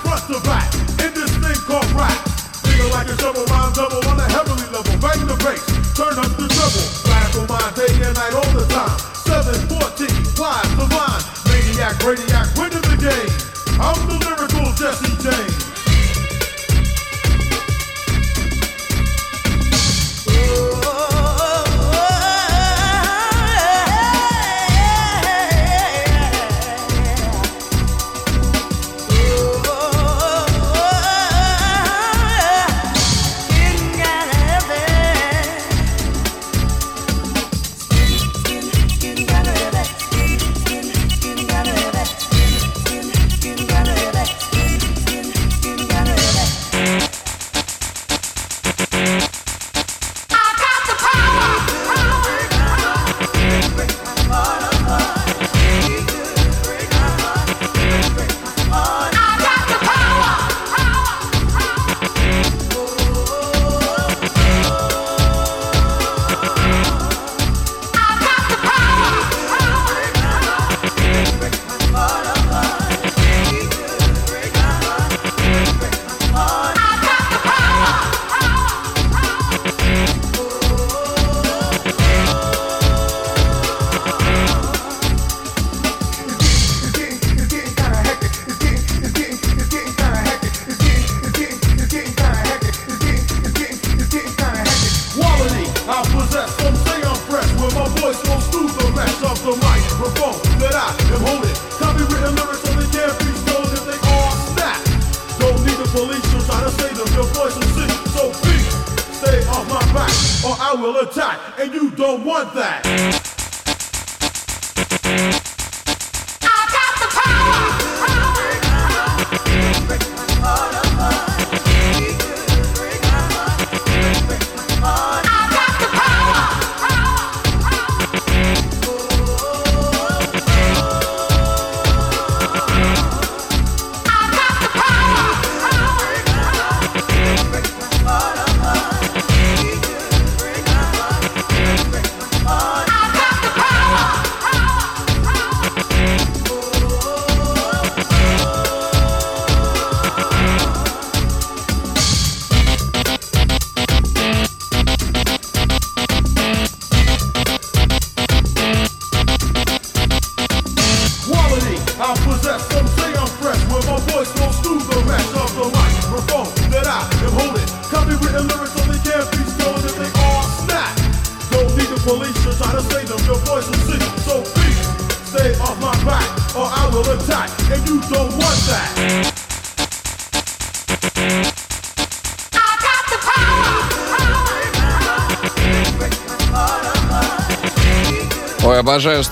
[12.07, 13.81] Brainiac, winning the game.
[13.81, 15.56] I'm the lyrical Jesse James.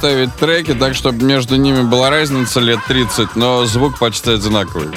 [0.04, 4.88] ставить треки так, чтобы между ними была разница лет 30, но звук почти одинаковый.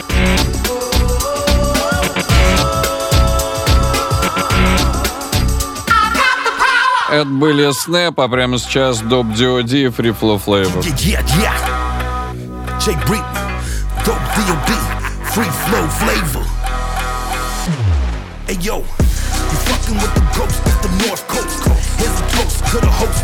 [7.10, 9.84] Это были Snap, а прямо сейчас Доп D.O.D.
[9.84, 10.84] и Free Flow Flavor.
[10.84, 12.78] Yeah, yeah, yeah.
[12.86, 13.24] Jake Breed,
[14.04, 14.74] Dope D.O.D.,
[15.34, 16.46] Free Flow Flavor.
[18.46, 21.64] Hey, yo, you fucking with the ghost, it's the North Coast.
[21.98, 23.17] Here's a toast to the host.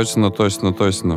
[0.00, 1.14] Точно, точно, точно.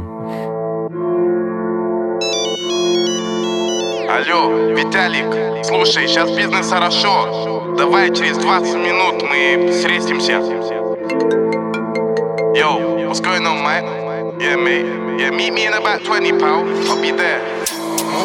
[4.10, 7.76] Алло, Виталик, слушай, сейчас бизнес хорошо.
[7.78, 10.34] Давай через 20 минут мы встретимся.
[12.54, 13.86] Yo, what's going on, man?
[14.42, 14.86] Yeah, mate.
[15.18, 16.90] Yeah, meet me in about 20 pounds.
[16.90, 17.42] I'll be there.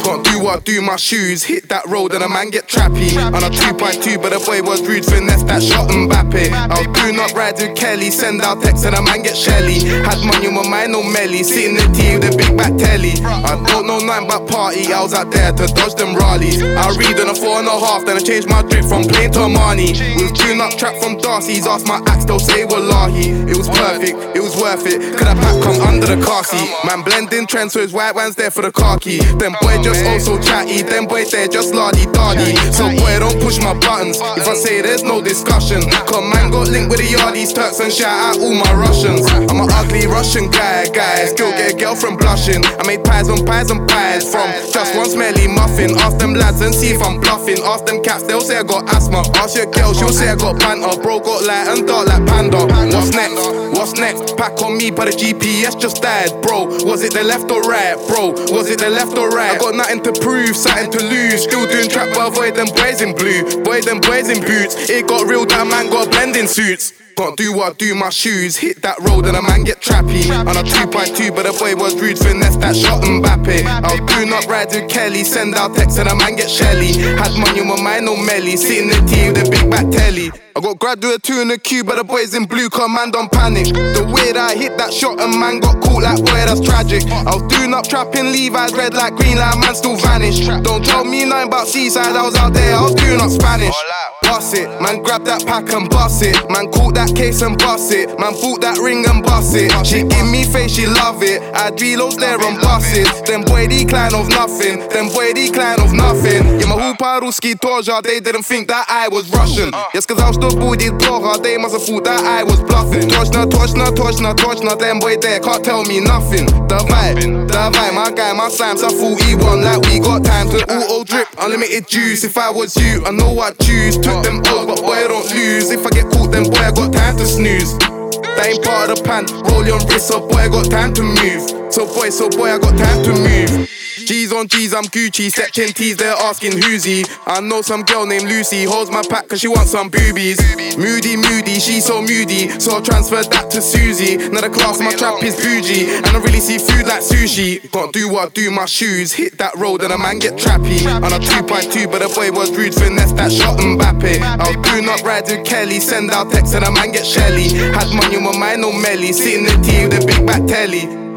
[0.03, 1.45] Don't do what I do, my shoes.
[1.69, 3.17] That road and a man get trappy.
[3.17, 6.51] On a 2.2, but the boy was rude, finesse that shot Mbappe.
[6.51, 9.37] I was oh, doing up ride with Kelly, send out text and a man get
[9.37, 9.85] Shelly.
[10.05, 13.21] Had money on my mind, no melly, sitting the tea with a big back telly.
[13.25, 16.63] I don't know nothing about party, I was out there to dodge them rallies.
[16.63, 19.31] I read on a four and a half, then I changed my drip from plain
[19.37, 19.93] to Armani.
[20.17, 23.45] Was doing up trap from Darcy's, asked my axe, they'll say Wallahi.
[23.45, 25.01] It was perfect, it was worth it.
[25.17, 26.69] Could have pack come under the car seat.
[26.85, 29.21] Man blending trends, so his white one's there for the car key.
[29.37, 32.55] Them boy just oh also chatty, them boy there just lardy dardy.
[32.73, 34.19] So boy, don't push my buttons.
[34.39, 37.93] If I say there's no discussion, come man got linked with the yardies, Turks and
[37.93, 39.27] shout out all my Russians.
[39.51, 41.27] I'm an ugly Russian guy, guy.
[41.27, 42.65] Still get a girl from blushing.
[42.65, 45.99] I made pies on pies and pies from just one smelly muffin.
[45.99, 47.59] Ask them lads and see if I'm bluffing.
[47.65, 49.25] Ask them cats, they'll say I got asthma.
[49.35, 50.95] Ask your girl, she'll say I got banter.
[51.03, 52.67] Bro got light and dark like panda.
[52.95, 53.35] What's next?
[53.75, 54.37] What's next?
[54.37, 56.67] Pack on me, but the GPS just died, bro.
[56.87, 58.31] Was it the left or right, bro?
[58.55, 59.57] Was it the left or right?
[59.57, 61.48] I got nothing to prove, something to lose.
[61.49, 63.65] Still doing trap, but avoid them boys in blue.
[63.65, 64.91] Boy, them boys in boots.
[64.91, 66.93] It got real, that man got blending suits.
[67.19, 70.31] Can't do what I do, my shoes hit that road and a man get trappy.
[70.31, 73.67] On a 2.2, but the boy was rude, finesse that shot Mbappe.
[73.67, 76.95] I was doing up ride with Kelly, send out text and a man get Shelly.
[77.19, 79.91] Had money on my mind, no melly, sitting in the tea with a big back
[79.91, 80.31] telly.
[80.55, 83.31] I got graduate two in the queue, but the boys in blue, cause man don't
[83.31, 83.67] panic.
[83.67, 87.03] The way that I hit that shot and man got caught like boy, that's tragic.
[87.11, 90.47] I was doing up trapping Levi's, red like green, like man still vanished.
[90.63, 93.75] Don't tell me nothing about seaside, I was out there, I was doing up Spanish.
[94.23, 96.37] Bust it, man grab that pack and bust it.
[96.51, 98.09] Man caught that case and bust it.
[98.19, 99.71] Man bought that ring and bust it.
[99.87, 101.43] She give me face, she love it.
[101.55, 103.09] I reloads there and bust it.
[103.27, 104.81] Them boy decline of nothing.
[104.89, 106.61] Them boy decline of nothing.
[106.61, 109.71] Yeah, my hoopa ruski toja, they didn't think that I was Russian.
[109.95, 112.61] Yes, cause I was the boy, these blogger, they must have thought that I was
[112.61, 113.09] bluffing.
[113.09, 116.47] Toshna, toshna, toshna, toshna, them boy there can't tell me nothing.
[116.69, 120.59] The vibe, the vibe, my guy, my slimes are 41 like we got time to
[120.69, 122.25] auto drip, unlimited juice.
[122.25, 123.97] If I was you, I know I'd choose.
[123.97, 125.71] Took them O's, but boy, I don't lose.
[125.71, 127.79] If I get caught, then boy, I got time to snooze.
[127.79, 129.25] That ain't part of the plan.
[129.47, 131.58] Roll your wrist, so boy, I got time to move.
[131.71, 133.69] So boy, so boy, I got time to move.
[134.09, 135.31] G's on G's, I'm Gucci.
[135.31, 137.05] Section T's, they're asking who's he.
[137.27, 138.65] I know some girl named Lucy.
[138.65, 140.41] Holds my pack cause she wants some boobies.
[140.79, 142.49] Moody, moody, she's so moody.
[142.59, 144.17] So I transferred that to Susie.
[144.17, 145.95] Now the class, my trap is bougie.
[145.95, 147.71] And I really see food like sushi.
[147.71, 149.13] Can't do what I do, my shoes.
[149.13, 150.87] Hit that road and a man get trappy.
[150.89, 154.23] On a 2.2, but the boy was rude, finesse that shot Mbappe.
[154.23, 155.81] I was doing up ride with Kelly.
[155.81, 157.49] Send out text and a man get Shelly.
[157.77, 159.13] Had money on my mind, no melly.
[159.13, 161.08] Sitting in the tea with a big back telly.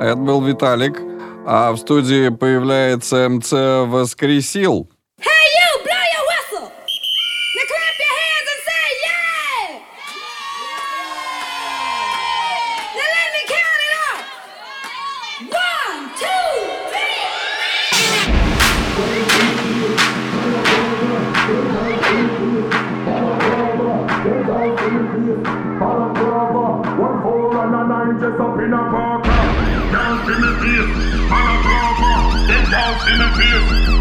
[0.00, 1.00] Это был Виталик.
[1.46, 3.52] А в студии появляется МЦ
[3.86, 4.88] Воскресил.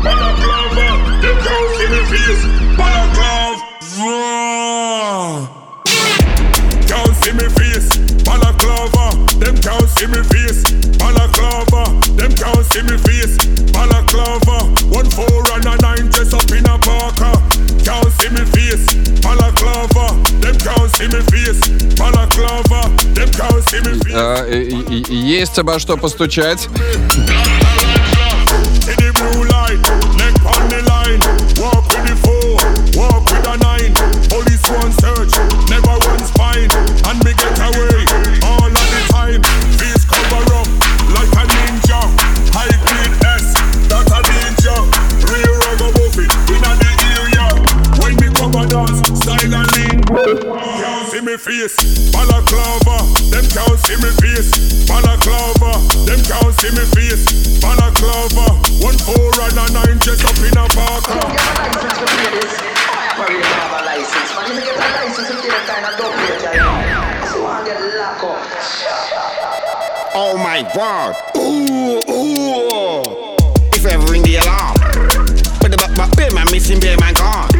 [0.05, 0.87] Balaclava,
[1.23, 2.45] them can't see me face.
[2.77, 3.57] Balaclava,
[6.89, 7.89] can't see me face.
[8.25, 9.07] Balaclava,
[9.41, 10.63] them can't see me face.
[10.99, 11.83] Balaclava,
[12.17, 13.37] them can't see me face.
[13.73, 14.59] Balaclava,
[14.93, 17.35] one four and a nine dress up in a parker.
[17.85, 18.87] Can't see me face.
[19.23, 20.07] Balaclava,
[20.41, 21.61] them can't see me face.
[21.97, 24.15] Balaclava, them can't see me face.
[24.15, 26.69] А, и- и- и- есть обо что постучать.
[29.66, 31.20] The light, neck on the line.
[31.58, 32.54] Walk with the four,
[33.02, 33.94] walk with a nine.
[34.30, 35.34] Police one search,
[35.70, 36.70] never one spine.
[37.10, 37.95] And me get away
[51.36, 51.76] me face,
[52.12, 53.04] balaclava.
[53.30, 55.84] Them can't see me face, balaclava.
[56.08, 58.56] Them can't see me face, balaclava.
[58.80, 61.20] One four and a nine just up in a parker.
[70.18, 71.16] Oh my god.
[71.36, 73.04] Ooh, ooh.
[73.74, 74.76] If ever ring the alarm.
[75.60, 77.55] But the back back bear man missing bear man gone.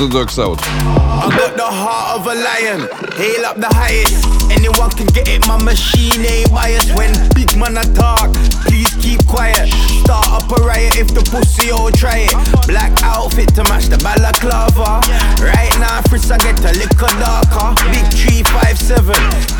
[0.00, 0.60] Who Let the Dogs Out.
[0.64, 2.88] I got the heart of a lion,
[3.20, 4.24] hail up the highest.
[4.48, 6.96] Anyone can get it, my machine ain't biased.
[6.96, 8.32] When big man a talk,
[8.64, 9.68] please keep quiet.
[10.00, 12.36] Start up a riot if the pussy all try it.
[12.64, 15.04] Black outfit to match the balaclava.
[15.36, 17.76] Right now, Fritz, I get a little darker.
[17.92, 19.12] Big 357,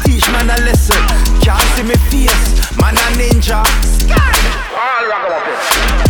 [0.09, 1.05] teach man a lesson.
[1.45, 3.61] Can't see me face, man a ninja.
[4.73, 6.10] All ragamuffin.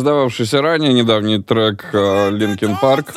[0.00, 2.30] Издававшийся ранее недавний трек э,
[2.82, 3.12] Park.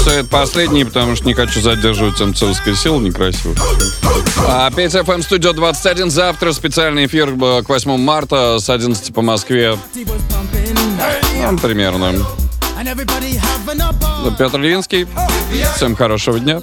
[0.00, 3.54] Все это последний, потому что не хочу задерживать МЦовское силу, некрасиво.
[4.46, 6.10] А 5 FM Studio 21.
[6.10, 9.76] Завтра специальный эфир э, к 8 марта с 11 по Москве.
[9.94, 12.12] Ну, примерно.
[12.12, 12.24] Ну,
[14.38, 15.06] Петр Линский.
[15.76, 16.60] Всем хорошего дня.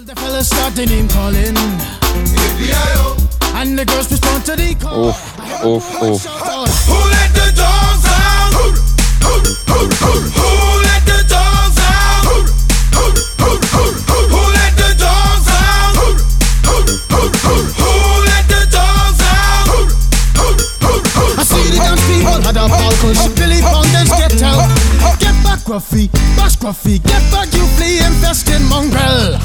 [3.65, 5.09] And the girls respond to the call.
[5.09, 5.17] Oof,
[5.65, 6.21] oof, oof.
[6.21, 8.53] Who let the dogs out?
[8.53, 8.77] Who,
[9.25, 10.49] who, who, who, who
[10.85, 12.29] let the dogs out?
[12.29, 12.45] Who,
[12.93, 13.09] who,
[13.41, 15.97] who, who, who, who let the dogs out?
[15.97, 16.13] Who,
[16.61, 16.77] who,
[17.09, 17.89] who, who, who
[18.29, 19.65] let the dogs out?
[19.65, 20.45] Who, who,
[20.85, 23.17] who, who, I see the dance people had a balcony.
[23.17, 24.69] She Billy Fountains get out.
[25.17, 26.13] Get back, Ruffy.
[26.37, 27.01] Bash, Ruffy.
[27.01, 29.41] Get back, you flea infested mongrel.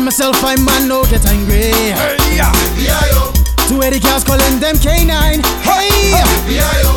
[0.00, 1.76] Tell myself I'm man, no get angry.
[1.92, 2.50] Hey, yeah.
[3.68, 5.44] Two Eddie girls calling them K9.
[5.60, 6.16] Hey,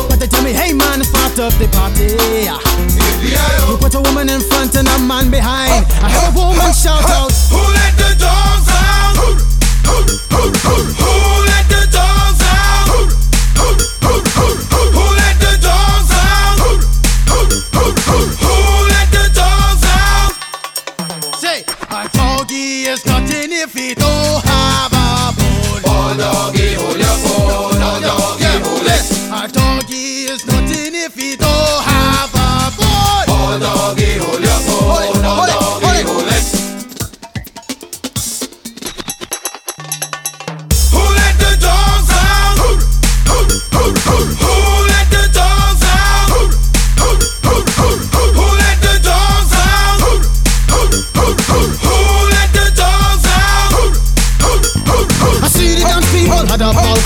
[0.08, 2.16] but they tell me, hey man, it's part of the party.
[3.68, 5.84] You put a woman in front and a man behind.
[6.00, 9.20] I heard a woman shout out, Who let the dogs out?
[9.20, 11.43] Who let the dogs
[22.84, 25.82] there's nothing if it don't have a bone.
[25.88, 27.80] Oh, doggy, hold your bone.
[27.80, 28.60] Oh, doggy, yeah.
[28.60, 29.04] hold it.
[29.32, 33.24] A doggy is nothing if it don't have a bone.
[33.32, 34.43] Oh, doggy, hold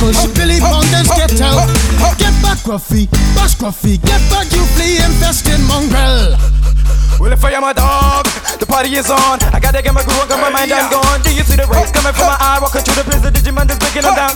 [0.08, 1.68] Billy Fountains get out.
[2.16, 3.04] Get back, Gruffy,
[3.36, 6.32] bash Gruffy, get back, you flea infested mongrel.
[7.20, 8.24] Well, if I am a dog,
[8.56, 9.36] the party is on.
[9.52, 11.20] I gotta get my groove on, cause my mind I'm gone.
[11.20, 12.56] Do you see the rays coming from my eye?
[12.56, 14.32] Walking through the prison, Digimon is breaking them down.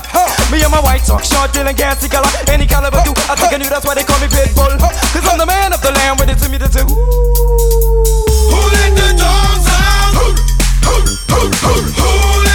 [0.53, 2.29] Me and my white sock, short, dealing, can't see color.
[2.53, 3.17] Any caliber do.
[3.33, 4.77] I think I knew that's why they call me Pitbull.
[4.77, 6.85] Cause I'm the man of the land, with it to me to do.
[6.85, 10.13] Who let the dogs out?
[10.21, 10.37] Who,
[10.85, 11.01] who,
[11.33, 12.52] who, who, who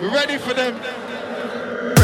[0.00, 1.07] We're ready for them?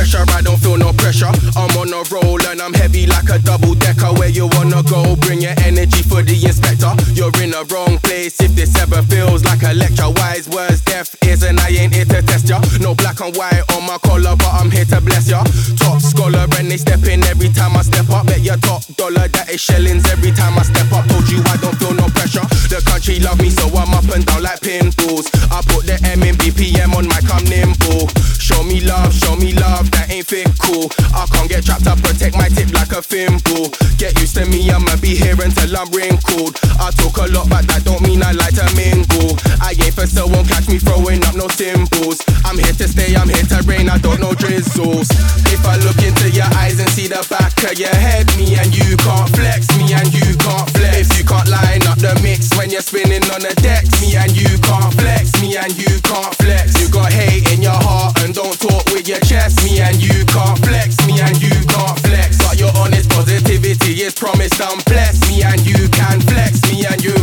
[0.05, 1.33] Pressure, I don't feel no pressure.
[1.57, 4.13] I'm on a roll and I'm heavy like a double decker.
[4.13, 5.17] Where you wanna go?
[5.17, 6.93] Bring your energy for the inspector.
[7.17, 10.13] You're in the wrong place if this ever feels like a lecture.
[10.21, 12.61] Wise words, deaf ears, and I ain't here to test ya.
[12.85, 15.41] No black and white on my collar, but I'm here to bless ya.
[15.81, 18.27] Top scholar, and they step in every time I step up.
[18.27, 21.09] Bet your top dollar that is shillings every time I step up.
[21.09, 22.45] Told you I don't feel no pressure.
[22.69, 25.33] The country love me, so I'm up and down like pinballs.
[25.49, 28.13] I put the M in BPM on my come nimble.
[28.45, 30.93] Show me love, show me love, that ain't fit cool.
[31.17, 33.73] I can't get trapped, I protect my tip like a thimble.
[33.97, 36.61] Get used to me, I'ma be here until I'm wrinkled.
[36.77, 39.41] I talk a lot, but that don't mean I like to mingle.
[39.65, 42.21] I ain't for so won't catch me throwing up no symbols.
[42.45, 45.09] I'm here to stay, I'm here to rain, I don't know drizzles.
[45.49, 48.77] If I look into your eyes and see the back of your head, me and
[48.77, 51.07] you can't flex, me and you can't flex.
[51.07, 54.35] If you can't line up the mix when you're spinning on the decks, me and
[54.35, 56.75] you can't flex, me and you can't flex.
[56.81, 60.27] You got hate in your heart and don't talk with your chest, me and you
[60.27, 62.39] can't flex, me and you can't flex.
[62.43, 67.03] But your honest positivity is promised I'm blessed, me and you can flex, me and
[67.03, 67.15] you.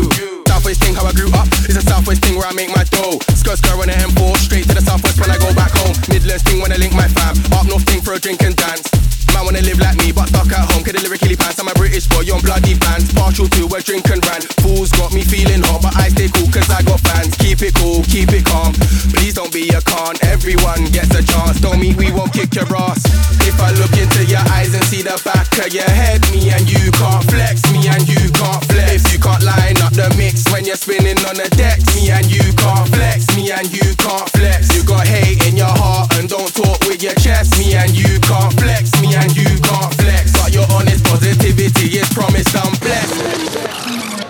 [0.61, 3.17] Southwest thing how I grew up, it's a Southwest thing where I make my dough.
[3.33, 5.95] Skirt skirt on the M4, straight to the Southwest when I go back home.
[6.07, 9.10] Midlands thing when I link my fam, up north thing for a drink and dance.
[9.33, 11.59] Man wanna live like me, but stuck at home, cause the lyrically pants.
[11.59, 13.13] I'm a British boy on bloody pants.
[13.13, 14.45] Partial to a drink and rant.
[14.61, 17.35] Fools got me feeling hot, but I stay cool cause I got fans.
[17.37, 18.73] Keep it cool, keep it calm.
[19.15, 21.59] Please don't be a con, everyone gets a chance.
[21.59, 23.03] Don't mean we won't kick your ass.
[23.47, 26.65] If I look into your eyes and see the back of your head, me and
[26.69, 29.05] you can't flex, me and you can't flex.
[29.05, 32.27] If you can't line up the mix when you're spinning on the decks, me and
[32.29, 34.75] you can't flex, me and you can't flex.
[34.75, 38.19] You got hate in your heart and don't talk with your chest, me and you
[38.21, 40.31] can't flex, me and you can't flex.
[40.31, 43.15] But your honest positivity is promised I'm blessed.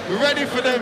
[0.10, 0.82] Ready for them?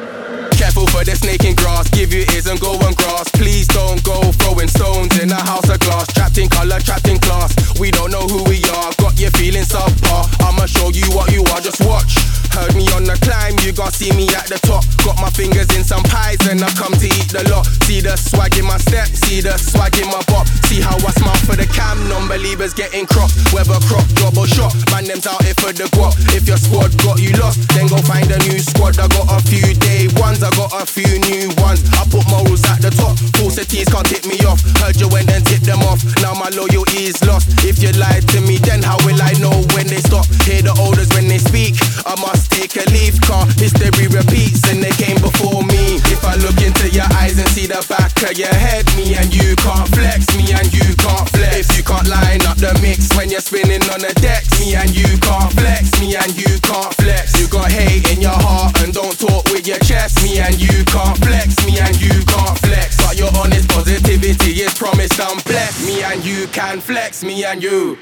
[0.52, 3.30] Careful for the snake in grass, give you ears and go on grass.
[3.32, 6.12] Please don't go throwing stones in a house of glass.
[6.14, 7.56] Trapped in color, trapped in class.
[7.80, 10.39] We don't know who we are, got you feeling subpar.
[10.70, 12.16] Show you what you are, just watch.
[12.54, 14.86] Heard me on the climb, you gon' see me at the top.
[15.06, 17.66] Got my fingers in some pies and I come to eat the lot.
[17.86, 20.48] See the swag in my step, see the swag in my bop.
[20.70, 23.34] See how I smile for the cam, non-believers getting cropped.
[23.54, 26.14] Whether crop, job or shot, man them's out here for the guap.
[26.34, 28.98] If your squad got you lost, then go find a new squad.
[28.98, 31.86] I got a few day ones, I got a few new ones.
[31.98, 34.62] I put morals at the top, falsities can't tip me off.
[34.82, 37.50] Heard you went and tip them off, now my loyalty is lost.
[37.66, 40.26] If you lied to me, then how will I know when they stop?
[40.60, 44.84] Hear the elders when they speak, I must take a leave, car history repeats and
[44.84, 46.04] they came before me.
[46.12, 49.32] If I look into your eyes and see the back of your head, me and
[49.32, 51.64] you can't flex, me and you can't flex.
[51.64, 54.92] If you can't line up the mix when you're spinning on the decks, me and
[54.92, 57.40] you can't flex, me and you can't flex.
[57.40, 60.84] You got hate in your heart and don't talk with your chest, me and you
[60.92, 63.00] can't flex, me and you can't flex.
[63.00, 67.64] But your honest positivity is promised I'm blessed, me and you can flex, me and
[67.64, 67.96] you.